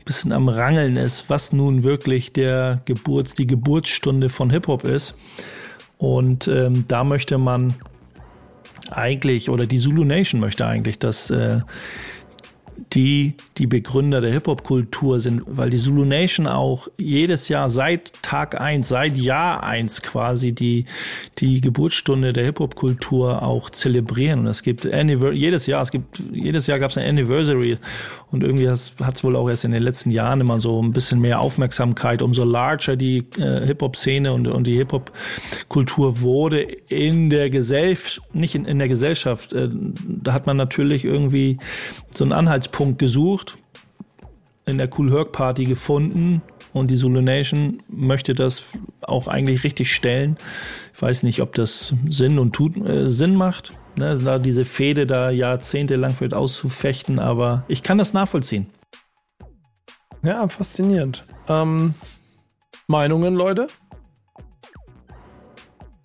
[0.08, 5.14] bisschen am Rangeln ist, was nun wirklich der Geburts, die Geburtsstunde von Hip-Hop ist.
[5.98, 7.74] Und ähm, da möchte man
[8.90, 11.60] eigentlich, oder die Zulu Nation möchte eigentlich, dass äh,
[12.92, 18.60] die die Begründer der Hip-Hop-Kultur sind, weil die Zulu Nation auch jedes Jahr seit Tag
[18.60, 20.84] eins, seit Jahr eins quasi die,
[21.38, 24.40] die Geburtsstunde der Hip-Hop-Kultur auch zelebrieren.
[24.40, 27.78] Und es gibt jedes Jahr, es gibt, jedes Jahr gab es ein Anniversary
[28.30, 31.20] und irgendwie hat es wohl auch erst in den letzten Jahren immer so ein bisschen
[31.20, 38.22] mehr Aufmerksamkeit, umso larger die äh, Hip-Hop-Szene und, und die Hip-Hop-Kultur wurde in der Gesellschaft,
[38.34, 39.54] nicht in, in der Gesellschaft.
[39.54, 41.58] Äh, da hat man natürlich irgendwie
[42.14, 43.56] so einen Anhaltspunkt gesucht,
[44.66, 46.42] in der Cool Herc Party gefunden
[46.74, 48.64] und die Zulu Nation möchte das
[49.00, 50.36] auch eigentlich richtig stellen.
[50.94, 55.06] Ich weiß nicht, ob das Sinn und tut, äh, Sinn macht, ne, da diese Fehde
[55.06, 58.66] da jahrzehntelang vielleicht auszufechten, aber ich kann das nachvollziehen.
[60.22, 61.24] Ja, faszinierend.
[61.48, 61.94] Ähm,
[62.86, 63.68] Meinungen, Leute?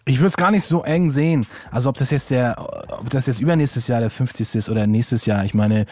[0.06, 1.46] Ich würde es gar nicht so eng sehen.
[1.72, 2.56] Also ob das jetzt der,
[3.00, 4.56] ob das jetzt übernächstes Jahr der 50.
[4.56, 5.46] ist oder nächstes Jahr.
[5.46, 5.86] Ich meine,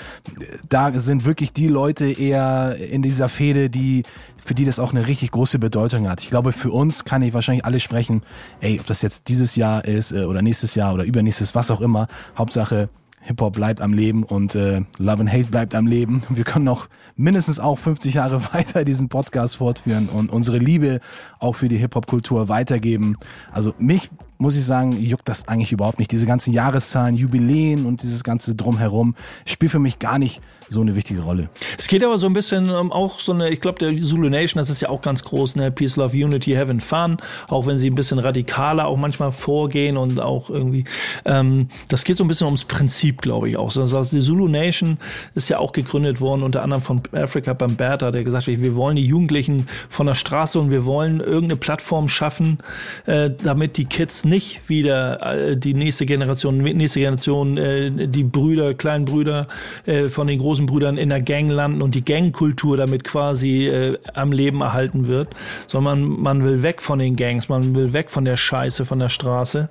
[0.68, 4.04] da sind wirklich die Leute eher in dieser Fehde, die,
[4.38, 6.22] für die das auch eine richtig große Bedeutung hat.
[6.22, 8.22] Ich glaube, für uns kann ich wahrscheinlich alle sprechen,
[8.60, 11.80] ey, ob das jetzt dieses Jahr ist äh, oder nächstes Jahr oder übernächstes, was auch
[11.80, 12.08] immer.
[12.38, 12.90] Hauptsache,
[13.22, 16.24] Hip-Hop bleibt am Leben und äh, Love and Hate bleibt am Leben.
[16.30, 21.00] Wir können noch mindestens auch 50 Jahre weiter diesen Podcast fortführen und unsere Liebe
[21.40, 23.18] auch für die Hip-Hop-Kultur weitergeben.
[23.52, 24.10] Also mich
[24.42, 26.12] muss ich sagen, juckt das eigentlich überhaupt nicht.
[26.12, 29.16] Diese ganzen Jahreszahlen, Jubiläen und dieses ganze Drumherum
[29.46, 31.50] spielt für mich gar nicht so eine wichtige Rolle.
[31.78, 34.60] Es geht aber so ein bisschen um, auch so eine, ich glaube, der Zulu Nation,
[34.60, 35.70] das ist ja auch ganz groß, ne?
[35.70, 37.18] Peace, Love, Unity, Heaven, Fun,
[37.50, 40.86] auch wenn sie ein bisschen radikaler auch manchmal vorgehen und auch irgendwie,
[41.26, 43.76] ähm, das geht so ein bisschen ums Prinzip, glaube ich auch.
[43.76, 44.98] Also die Zulu Nation
[45.36, 48.96] ist ja auch gegründet worden, unter anderem von Africa Bambata, der gesagt hat, wir wollen
[48.96, 52.60] die Jugendlichen von der Straße und wir wollen irgendeine Plattform schaffen,
[53.08, 58.74] äh, damit die Kids nicht wieder äh, die nächste Generation, nächste Generation, äh, die Brüder,
[58.74, 59.48] kleinen Brüder
[59.86, 63.70] äh, von den großen Brüdern in der Gang landen und die Gangkultur damit quasi
[64.14, 65.28] am Leben erhalten wird,
[65.68, 69.10] sondern man will weg von den Gangs, man will weg von der Scheiße, von der
[69.10, 69.70] Straße.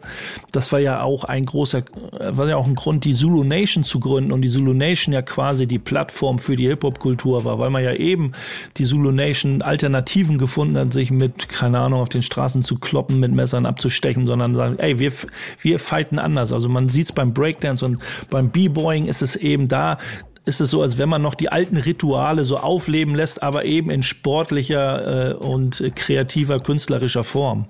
[0.52, 1.82] Das war ja auch ein großer,
[2.18, 5.22] war ja auch ein Grund, die Zulu Nation zu gründen und die Zulu Nation ja
[5.22, 8.32] quasi die Plattform für die Hip-Hop-Kultur war, weil man ja eben
[8.76, 13.18] die Zulu Nation Alternativen gefunden hat, sich mit, keine Ahnung, auf den Straßen zu kloppen,
[13.18, 15.12] mit Messern abzustechen, sondern sagen, ey, wir,
[15.60, 16.52] wir fighten anders.
[16.52, 19.98] Also man sieht es beim Breakdance und beim B-Boying ist es eben da,
[20.44, 23.90] ist es so, als wenn man noch die alten Rituale so aufleben lässt, aber eben
[23.90, 27.66] in sportlicher äh, und kreativer, künstlerischer Form.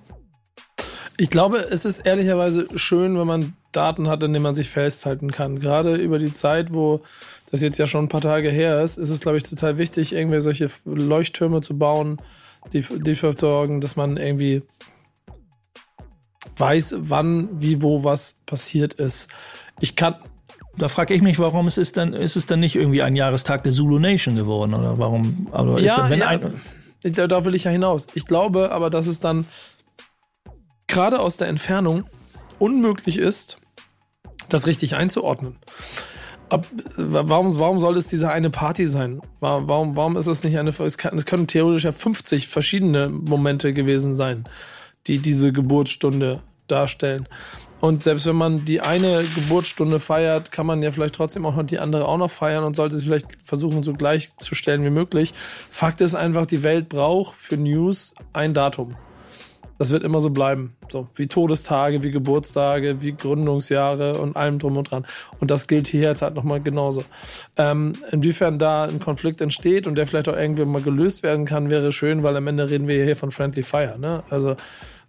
[1.16, 5.30] Ich glaube, es ist ehrlicherweise schön, wenn man Daten hat, an denen man sich festhalten
[5.30, 5.60] kann.
[5.60, 7.02] Gerade über die Zeit, wo
[7.50, 10.14] das jetzt ja schon ein paar Tage her ist, ist es, glaube ich, total wichtig,
[10.14, 12.18] irgendwie solche Leuchttürme zu bauen,
[12.72, 14.62] die, die dafür sorgen, dass man irgendwie
[16.56, 19.30] weiß, wann, wie, wo was passiert ist.
[19.80, 20.16] Ich kann.
[20.78, 23.64] Da frage ich mich, warum ist es dann, ist es dann nicht irgendwie ein Jahrestag
[23.64, 24.72] der Zulu Nation geworden?
[24.72, 25.48] Oder warum?
[25.52, 26.60] Aber ja, dann, wenn ja, ein,
[27.02, 28.06] da, da will ich ja hinaus.
[28.14, 29.46] Ich glaube aber, dass es dann
[30.86, 32.04] gerade aus der Entfernung
[32.58, 33.58] unmöglich ist,
[34.48, 35.56] das richtig einzuordnen.
[36.48, 36.66] Ab,
[36.96, 39.20] warum, warum soll es diese eine Party sein?
[39.38, 43.72] Warum, warum ist es nicht eine, es, kann, es können theoretisch ja 50 verschiedene Momente
[43.72, 44.44] gewesen sein,
[45.06, 47.26] die diese Geburtsstunde darstellen.
[47.80, 51.66] Und selbst wenn man die eine Geburtsstunde feiert, kann man ja vielleicht trotzdem auch noch
[51.66, 55.32] die andere auch noch feiern und sollte es vielleicht versuchen, so gleichzustellen wie möglich.
[55.70, 58.96] Fakt ist einfach, die Welt braucht für News ein Datum.
[59.80, 60.74] Das wird immer so bleiben.
[60.90, 65.06] So wie Todestage, wie Geburtstage, wie Gründungsjahre und allem drum und dran.
[65.38, 67.02] Und das gilt hier jetzt halt nochmal genauso.
[67.56, 71.70] Ähm, inwiefern da ein Konflikt entsteht und der vielleicht auch irgendwie mal gelöst werden kann,
[71.70, 73.96] wäre schön, weil am Ende reden wir hier von Friendly Fire.
[73.98, 74.22] Ne?
[74.28, 74.54] Also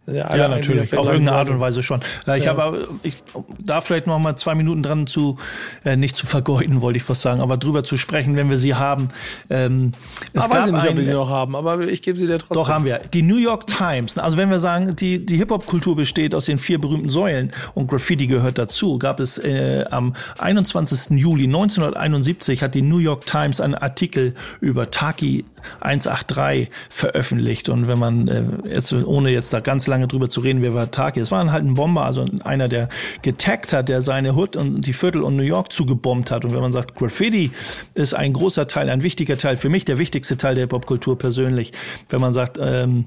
[0.08, 2.02] ja, ja natürlich, auf irgendeine Art und Weise schon.
[2.36, 2.58] Ich ja.
[2.58, 3.24] habe ich
[3.60, 5.38] da vielleicht noch mal zwei Minuten dran zu,
[5.86, 8.74] äh, nicht zu vergeuden, wollte ich fast sagen, aber drüber zu sprechen, wenn wir sie
[8.74, 9.10] haben.
[9.52, 9.92] Ähm,
[10.34, 12.26] es aber weiß ich nicht, ein, ob wir sie noch haben, aber ich gebe sie
[12.26, 12.58] dir trotzdem.
[12.58, 13.00] Doch haben wir.
[13.14, 16.82] Die New York Times, also wenn wir sagen, die, die Hip-Hop-Kultur besteht aus den vier
[16.82, 21.20] berühmten Säulen und Graffiti gehört dazu, gab es äh, am 21.
[21.20, 25.46] Juli 1971 hat die New York Times einen Artikel über Taki
[25.80, 30.62] 183 veröffentlicht und wenn man äh, jetzt, ohne jetzt da ganz lange drüber zu reden,
[30.64, 31.20] wer war Taki.
[31.20, 32.90] Es war halt ein Bomber, also einer, der
[33.22, 36.44] getaggt hat, der seine Hood und die Viertel und New York zugebombt hat.
[36.44, 37.52] Und wenn man sagt, Graffiti
[37.94, 41.74] ist ein großer Teil, ein wichtiger Teil, für mich der wichtigste Teil der Popkultur persönlich.
[42.10, 43.06] Wenn man sagt, ähm,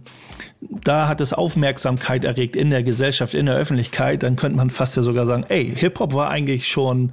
[0.60, 4.96] da hat es Aufmerksamkeit erregt in der Gesellschaft, in der Öffentlichkeit, dann könnte man fast
[4.96, 7.12] ja sogar sagen, ey, Hip-Hop war eigentlich schon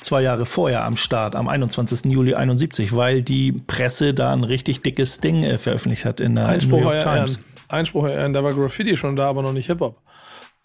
[0.00, 2.12] zwei Jahre vorher am Start, am 21.
[2.12, 6.46] Juli 71, weil die Presse da ein richtig dickes Ding äh, veröffentlicht hat in der
[6.46, 7.36] Einspruch New York Times.
[7.36, 7.55] Ehren.
[7.68, 10.00] Einspruch ehren, da war Graffiti schon da, aber noch nicht Hip-Hop.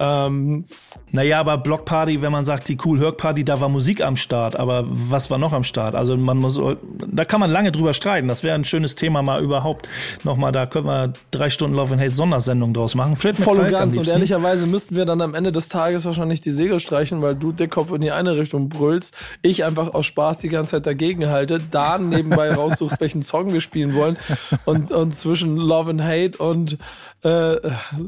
[0.03, 0.65] Ähm,
[1.11, 4.55] naja, aber Blockparty, wenn man sagt, die Cool Herc Party, da war Musik am Start,
[4.55, 5.93] aber was war noch am Start?
[5.93, 6.59] Also man muss,
[7.07, 8.27] da kann man lange drüber streiten.
[8.27, 9.87] Das wäre ein schönes Thema mal überhaupt
[10.23, 13.15] nochmal, da können wir drei Stunden Love and Hate Sondersendung draus machen.
[13.15, 13.95] Voll und ganz.
[13.95, 17.51] Und ehrlicherweise müssten wir dann am Ende des Tages wahrscheinlich die Segel streichen, weil du
[17.51, 21.59] Dickkopf in die eine Richtung brüllst, ich einfach aus Spaß die ganze Zeit dagegen halte,
[21.69, 24.17] da nebenbei raussucht, welchen Song wir spielen wollen
[24.65, 26.79] und, und zwischen Love and Hate und
[27.23, 27.57] äh,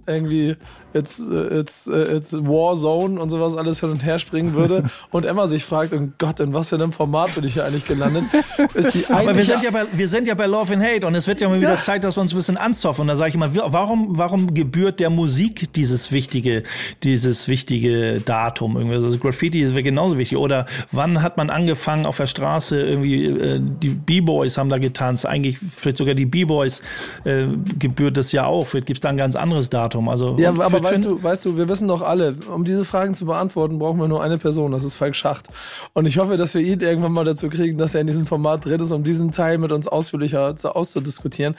[0.08, 0.56] irgendwie
[0.94, 4.90] jetzt, jetzt it's, äh, it's War Zone und sowas alles hin und her springen würde
[5.12, 7.86] und Emma sich fragt, oh Gott, in was für einem Format bin ich hier eigentlich
[7.86, 8.24] gelandet?
[9.10, 11.42] Aber wir sind, ja bei, wir sind ja bei Love and Hate und es wird
[11.42, 13.02] ja mal wieder Zeit, dass wir uns ein bisschen anzoffen.
[13.02, 16.64] Und da sage ich immer, warum, warum gebührt der Musik dieses wichtige,
[17.04, 18.78] dieses wichtige Datum?
[18.78, 18.96] Irgendwie?
[18.96, 20.38] Also Graffiti ist genauso wichtig.
[20.38, 25.26] Oder wann hat man angefangen auf der Straße irgendwie, äh, die B-Boys haben da getanzt,
[25.26, 26.82] eigentlich vielleicht sogar die B-Boys
[27.24, 27.46] äh,
[27.80, 28.68] gebührt das ja auch.
[28.68, 30.10] Vielleicht gibt es da ein ganz anderes Datum.
[30.10, 33.14] Also, Ja, und aber weißt du, weißt du, wir wissen doch alle, um diese Fragen
[33.14, 35.50] zu beantworten, brauchen wir nur eine Person, das ist Falk Schacht.
[35.94, 38.66] Und ich hoffe, dass wir ihn irgendwann mal dazu kriegen, dass er in diesem Format
[38.66, 41.56] drin ist, um diesen Teil mit uns ausführlicher zu, auszudiskutieren.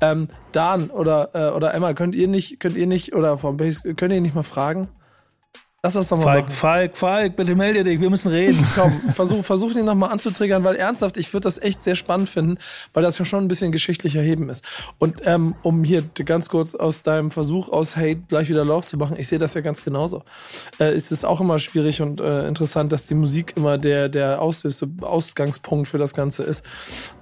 [0.00, 3.94] Ähm, Dan oder, äh, oder Emma, könnt ihr nicht, könnt ihr nicht, oder vom Base,
[3.94, 4.88] könnt ihr nicht mal fragen?
[5.84, 6.54] Lass das doch mal Falk, machen.
[6.56, 8.66] Falk, Falk, bitte melde dich, wir müssen reden.
[8.74, 12.58] Komm, versuch, versuch ihn nochmal anzutriggern, weil ernsthaft, ich würde das echt sehr spannend finden,
[12.94, 14.64] weil das ja schon ein bisschen geschichtlicher Heben ist.
[14.98, 18.96] Und ähm, um hier ganz kurz aus deinem Versuch aus Hate gleich wieder Lauf zu
[18.96, 20.24] machen, ich sehe das ja ganz genauso.
[20.80, 24.42] Äh, es ist auch immer schwierig und äh, interessant, dass die Musik immer der, der
[24.42, 26.66] Auslöse, Ausgangspunkt für das Ganze ist.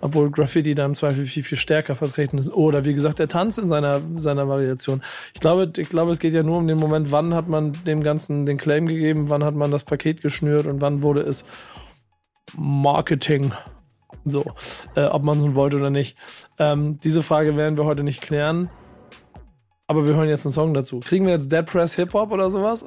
[0.00, 2.50] Obwohl Graffiti da im Zweifel viel, viel stärker vertreten ist.
[2.54, 5.02] Oder wie gesagt, der Tanz in seiner, seiner Variation.
[5.34, 8.02] Ich glaube, ich glaube, es geht ja nur um den Moment, wann hat man dem
[8.02, 11.44] Ganzen den Claim gegeben, wann hat man das Paket geschnürt und wann wurde es
[12.56, 13.52] Marketing.
[14.24, 14.44] So,
[14.94, 16.16] äh, ob man so wollte oder nicht.
[16.58, 18.70] Ähm, diese Frage werden wir heute nicht klären.
[19.88, 21.00] Aber wir hören jetzt einen Song dazu.
[21.00, 22.84] Kriegen wir jetzt Dead Press Hip Hop oder sowas?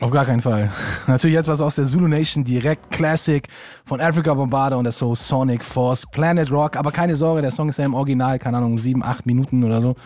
[0.00, 0.70] Auf gar keinen Fall.
[1.06, 3.46] Natürlich etwas aus der Zulu Nation, direkt Classic
[3.84, 6.76] von Africa Bombada und der Soul Sonic Force, Planet Rock.
[6.76, 9.80] Aber keine Sorge, der Song ist ja im Original, keine Ahnung, sieben, acht Minuten oder
[9.80, 9.96] so.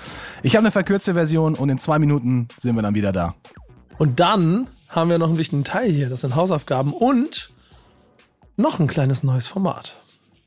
[0.42, 3.34] Ich habe eine verkürzte Version und in zwei Minuten sind wir dann wieder da.
[3.98, 6.08] Und dann haben wir noch einen wichtigen Teil hier.
[6.08, 7.50] Das sind Hausaufgaben und
[8.56, 9.96] noch ein kleines neues Format.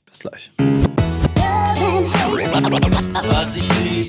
[0.05, 0.51] Bis gleich.
[0.57, 3.99] Was ich was.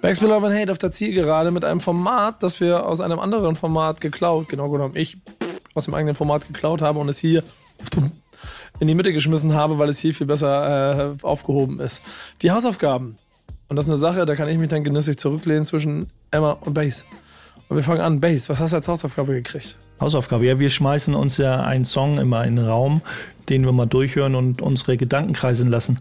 [0.00, 3.56] Backspin Love and Hate auf der Zielgerade mit einem Format, das wir aus einem anderen
[3.56, 5.16] Format geklaut, genau genommen ich
[5.74, 7.42] aus dem eigenen Format geklaut habe und es hier
[8.80, 12.06] in die Mitte geschmissen habe, weil es hier viel besser äh, aufgehoben ist.
[12.42, 13.16] Die Hausaufgaben.
[13.68, 16.74] Und das ist eine Sache, da kann ich mich dann genüsslich zurücklehnen zwischen Emma und
[16.74, 17.04] Base.
[17.68, 18.18] Und wir fangen an.
[18.18, 19.76] Base, was hast du als Hausaufgabe gekriegt?
[20.00, 20.46] Hausaufgabe.
[20.46, 23.02] Ja, wir schmeißen uns ja einen Song immer in den Raum,
[23.50, 25.98] den wir mal durchhören und unsere Gedanken kreisen lassen.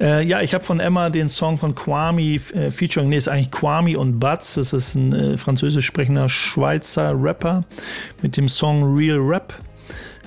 [0.00, 3.52] Äh, ja, ich habe von Emma den Song von Kwame äh, featuring, nee, ist eigentlich
[3.52, 4.54] Kwame und Butz.
[4.54, 7.64] Das ist ein äh, französisch sprechender Schweizer Rapper
[8.20, 9.54] mit dem Song Real Rap.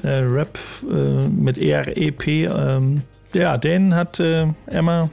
[0.02, 0.58] Äh, Rap
[0.90, 2.46] äh, mit R-E-P.
[2.46, 3.02] Ähm,
[3.34, 5.10] ja, den hat äh, Emma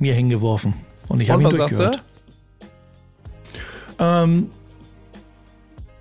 [0.00, 0.74] mir hingeworfen.
[1.08, 2.02] Und ich habe ihn durchgehört.
[3.98, 4.04] du?
[4.04, 4.50] Ähm,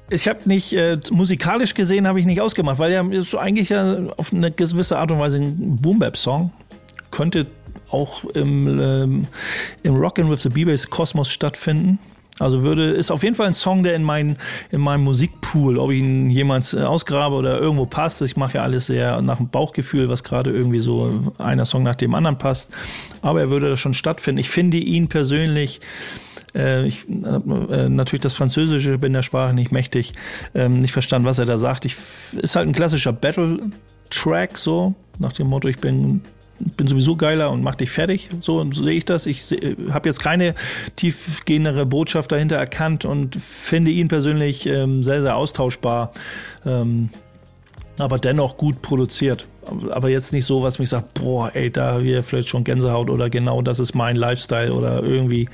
[0.10, 3.70] ich habe nicht, äh, musikalisch gesehen habe ich nicht ausgemacht, weil ja ist so eigentlich
[3.70, 6.52] ja auf eine gewisse Art und Weise ein Boom-Bap-Song.
[7.12, 7.48] Könnte
[7.92, 9.28] auch im, ähm,
[9.84, 12.00] im Rockin' with the B-Bass Kosmos stattfinden.
[12.40, 14.38] Also würde, ist auf jeden Fall ein Song, der in, mein,
[14.72, 18.22] in meinem Musikpool, ob ich ihn jemals äh, ausgrabe oder irgendwo passt.
[18.22, 21.96] Ich mache ja alles sehr nach dem Bauchgefühl, was gerade irgendwie so einer Song nach
[21.96, 22.72] dem anderen passt.
[23.22, 24.40] Aber er würde da schon stattfinden.
[24.40, 25.82] Ich finde ihn persönlich
[26.56, 30.14] äh, ich äh, natürlich das Französische bin der Sprache nicht mächtig,
[30.56, 31.86] ähm, nicht verstanden, was er da sagt.
[31.86, 31.96] Ich,
[32.42, 36.22] ist halt ein klassischer Battle-Track, so, nach dem Motto, ich bin
[36.60, 38.30] bin sowieso geiler und mach dich fertig.
[38.42, 39.26] So, so sehe ich das.
[39.26, 39.46] Ich
[39.92, 40.56] habe jetzt keine
[40.96, 46.12] tiefgehendere Botschaft dahinter erkannt und finde ihn persönlich ähm, sehr, sehr austauschbar.
[46.66, 47.10] Ähm,
[47.98, 49.46] aber dennoch gut produziert.
[49.92, 53.10] Aber jetzt nicht so, was mich sagt, boah, ey, da haben wir vielleicht schon Gänsehaut
[53.10, 55.50] oder genau das ist mein Lifestyle oder irgendwie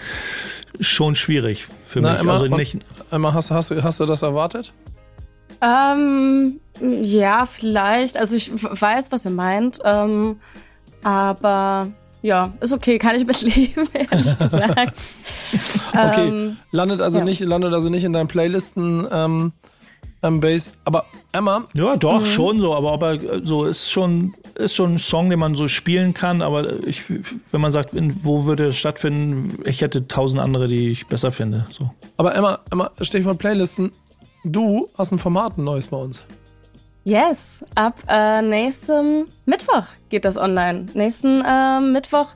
[0.80, 2.22] schon schwierig für Na, mich.
[2.22, 2.78] Emma, also nicht,
[3.12, 4.74] Emma, hast, hast, du- hast du das erwartet?
[5.62, 6.60] Ähm,
[7.02, 8.18] ja, vielleicht.
[8.18, 9.80] Also ich weiß, was ihr meint.
[9.84, 10.38] Ähm,
[11.06, 11.88] aber
[12.24, 14.98] ja, ist okay, kann ich mitleben, ehrlich gesagt.
[15.94, 17.26] Okay, Ähm, landet also ja.
[17.26, 19.52] nicht, landet also nicht in deinen Playlisten ähm,
[20.24, 20.72] ähm, Base.
[20.86, 22.26] Aber Emma, ja, doch, Mhm.
[22.26, 25.68] schon so, aber, aber äh, so ist schon, ist schon ein Song, den man so
[25.68, 27.04] spielen kann, aber ich,
[27.52, 31.32] wenn man sagt, in, wo würde es stattfinden, ich hätte tausend andere, die ich besser
[31.32, 31.92] finde, so.
[32.18, 33.92] aber Emma, Emma, Stichwort Playlisten.
[34.44, 36.24] Du hast ein Format ein neues bei uns.
[37.08, 40.88] Yes, ab äh, nächstem Mittwoch geht das online.
[40.96, 42.30] Nächsten äh, Mittwoch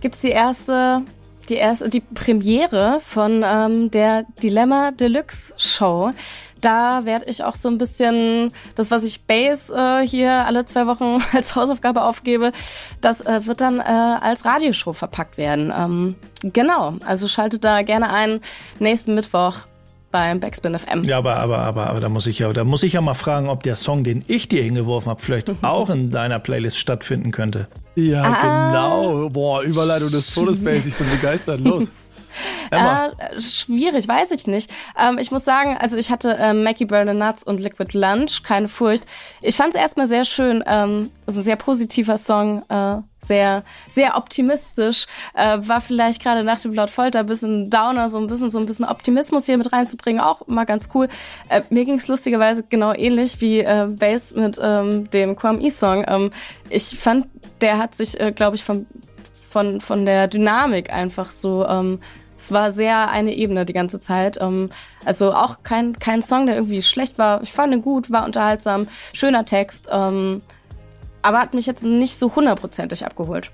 [0.00, 1.02] gibt's die erste,
[1.50, 6.12] die erste, die Premiere von ähm, der Dilemma Deluxe Show.
[6.62, 10.86] Da werde ich auch so ein bisschen das, was ich Base äh, hier alle zwei
[10.86, 12.52] Wochen als Hausaufgabe aufgebe,
[13.02, 15.70] das äh, wird dann äh, als Radioshow verpackt werden.
[15.76, 18.40] Ähm, genau, also schaltet da gerne ein.
[18.78, 19.66] Nächsten Mittwoch
[20.14, 21.02] beim Backspin FM.
[21.02, 23.48] Ja, aber, aber, aber, aber da muss ich ja, da muss ich ja mal fragen,
[23.48, 27.66] ob der Song, den ich dir hingeworfen habe, vielleicht auch in deiner Playlist stattfinden könnte.
[27.96, 29.28] Ja, genau.
[29.28, 30.88] Boah, Überleitung des Todes, Base.
[30.88, 31.58] Ich bin begeistert.
[31.60, 31.90] Los.
[32.70, 34.70] Äh, schwierig, weiß ich nicht.
[34.98, 38.68] Ähm, ich muss sagen, also ich hatte ähm, Mackie Burn Nuts und Liquid Lunch, keine
[38.68, 39.04] Furcht.
[39.40, 40.62] Ich fand es erstmal sehr schön.
[40.66, 45.06] Ähm, ist ein sehr positiver Song, äh, sehr, sehr optimistisch.
[45.34, 48.58] Äh, war vielleicht gerade nach dem Laut Folter ein bisschen Downer, so ein bisschen, so
[48.58, 51.08] ein bisschen Optimismus hier mit reinzubringen, auch mal ganz cool.
[51.48, 56.04] Äh, mir ging es lustigerweise genau ähnlich wie äh, Bass mit ähm, dem Kwame E-Song.
[56.06, 56.30] Ähm,
[56.70, 57.26] ich fand,
[57.60, 58.86] der hat sich, äh, glaube ich, vom,
[59.48, 62.00] von, von der Dynamik einfach so ähm,
[62.36, 64.38] es war sehr eine Ebene die ganze Zeit.
[64.40, 64.70] Ähm,
[65.04, 67.42] also auch kein, kein Song, der irgendwie schlecht war.
[67.42, 69.88] Ich fand ihn gut, war unterhaltsam, schöner Text.
[69.90, 70.42] Ähm,
[71.22, 73.50] aber hat mich jetzt nicht so hundertprozentig abgeholt.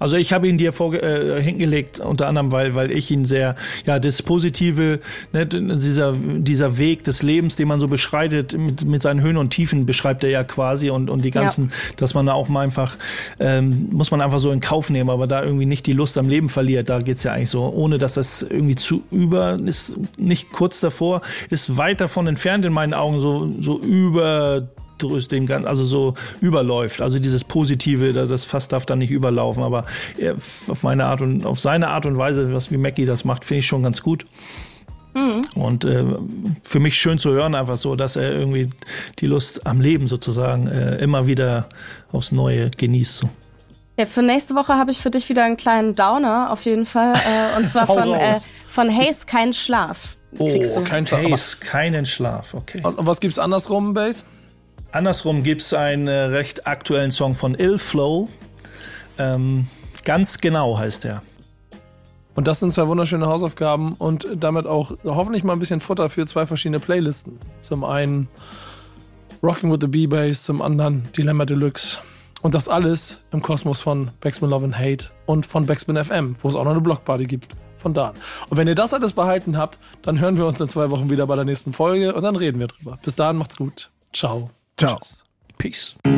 [0.00, 3.54] Also ich habe ihn dir vor, äh, hingelegt, unter anderem, weil, weil ich ihn sehr,
[3.84, 4.98] ja, das Positive,
[5.32, 9.50] ne, dieser, dieser Weg des Lebens, den man so beschreitet, mit, mit seinen Höhen und
[9.50, 11.74] Tiefen beschreibt er ja quasi und, und die ganzen, ja.
[11.96, 12.96] dass man da auch mal einfach,
[13.38, 16.30] ähm, muss man einfach so in Kauf nehmen, aber da irgendwie nicht die Lust am
[16.30, 20.50] Leben verliert, da geht's ja eigentlich so, ohne dass das irgendwie zu über, ist nicht
[20.50, 21.20] kurz davor,
[21.50, 24.70] ist weit davon entfernt in meinen Augen, so, so über
[25.02, 27.00] den ganzen, also so überläuft.
[27.00, 29.62] Also dieses Positive, das Fass darf dann nicht überlaufen.
[29.62, 29.84] Aber
[30.68, 33.60] auf meine Art und auf seine Art und Weise, was wie Mackie das macht, finde
[33.60, 34.26] ich schon ganz gut.
[35.14, 35.42] Mhm.
[35.54, 36.04] Und äh,
[36.62, 38.70] für mich schön zu hören, einfach so, dass er irgendwie
[39.18, 41.68] die Lust am Leben sozusagen äh, immer wieder
[42.12, 43.16] aufs Neue genießt.
[43.16, 43.28] So.
[43.98, 47.14] Ja, für nächste Woche habe ich für dich wieder einen kleinen Downer, auf jeden Fall.
[47.14, 48.36] Äh, und zwar von, äh,
[48.68, 50.16] von Haze Kein Schlaf.
[50.36, 50.86] Kriegst oh, du.
[50.86, 51.24] kein Schlaf.
[51.24, 52.80] Haze, keinen Schlaf, okay.
[52.84, 54.24] Und, und was gibt's andersrum, Base?
[54.92, 58.28] Andersrum gibt es einen äh, recht aktuellen Song von Ill Flow.
[59.18, 59.68] Ähm,
[60.04, 61.22] ganz genau heißt er.
[62.34, 66.26] Und das sind zwei wunderschöne Hausaufgaben und damit auch hoffentlich mal ein bisschen Futter für
[66.26, 67.38] zwei verschiedene Playlisten.
[67.60, 68.28] Zum einen
[69.42, 71.98] Rocking with the B-Bass, zum anderen Dilemma Deluxe.
[72.42, 76.48] Und das alles im Kosmos von Backspin Love and Hate und von Backspin FM, wo
[76.48, 77.54] es auch noch eine Blockparty gibt.
[77.76, 78.12] Von da.
[78.48, 81.26] Und wenn ihr das alles behalten habt, dann hören wir uns in zwei Wochen wieder
[81.26, 82.98] bei der nächsten Folge und dann reden wir drüber.
[83.02, 83.90] Bis dahin macht's gut.
[84.12, 84.50] Ciao.
[84.80, 84.96] Ciao.
[85.58, 85.94] Peace.
[86.04, 86.12] Was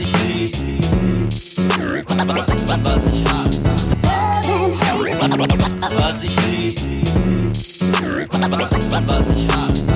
[0.00, 0.56] ich lieb,
[2.82, 3.70] was ich hasse.
[5.96, 6.80] Was ich lieb,
[9.06, 9.94] was ich hasse.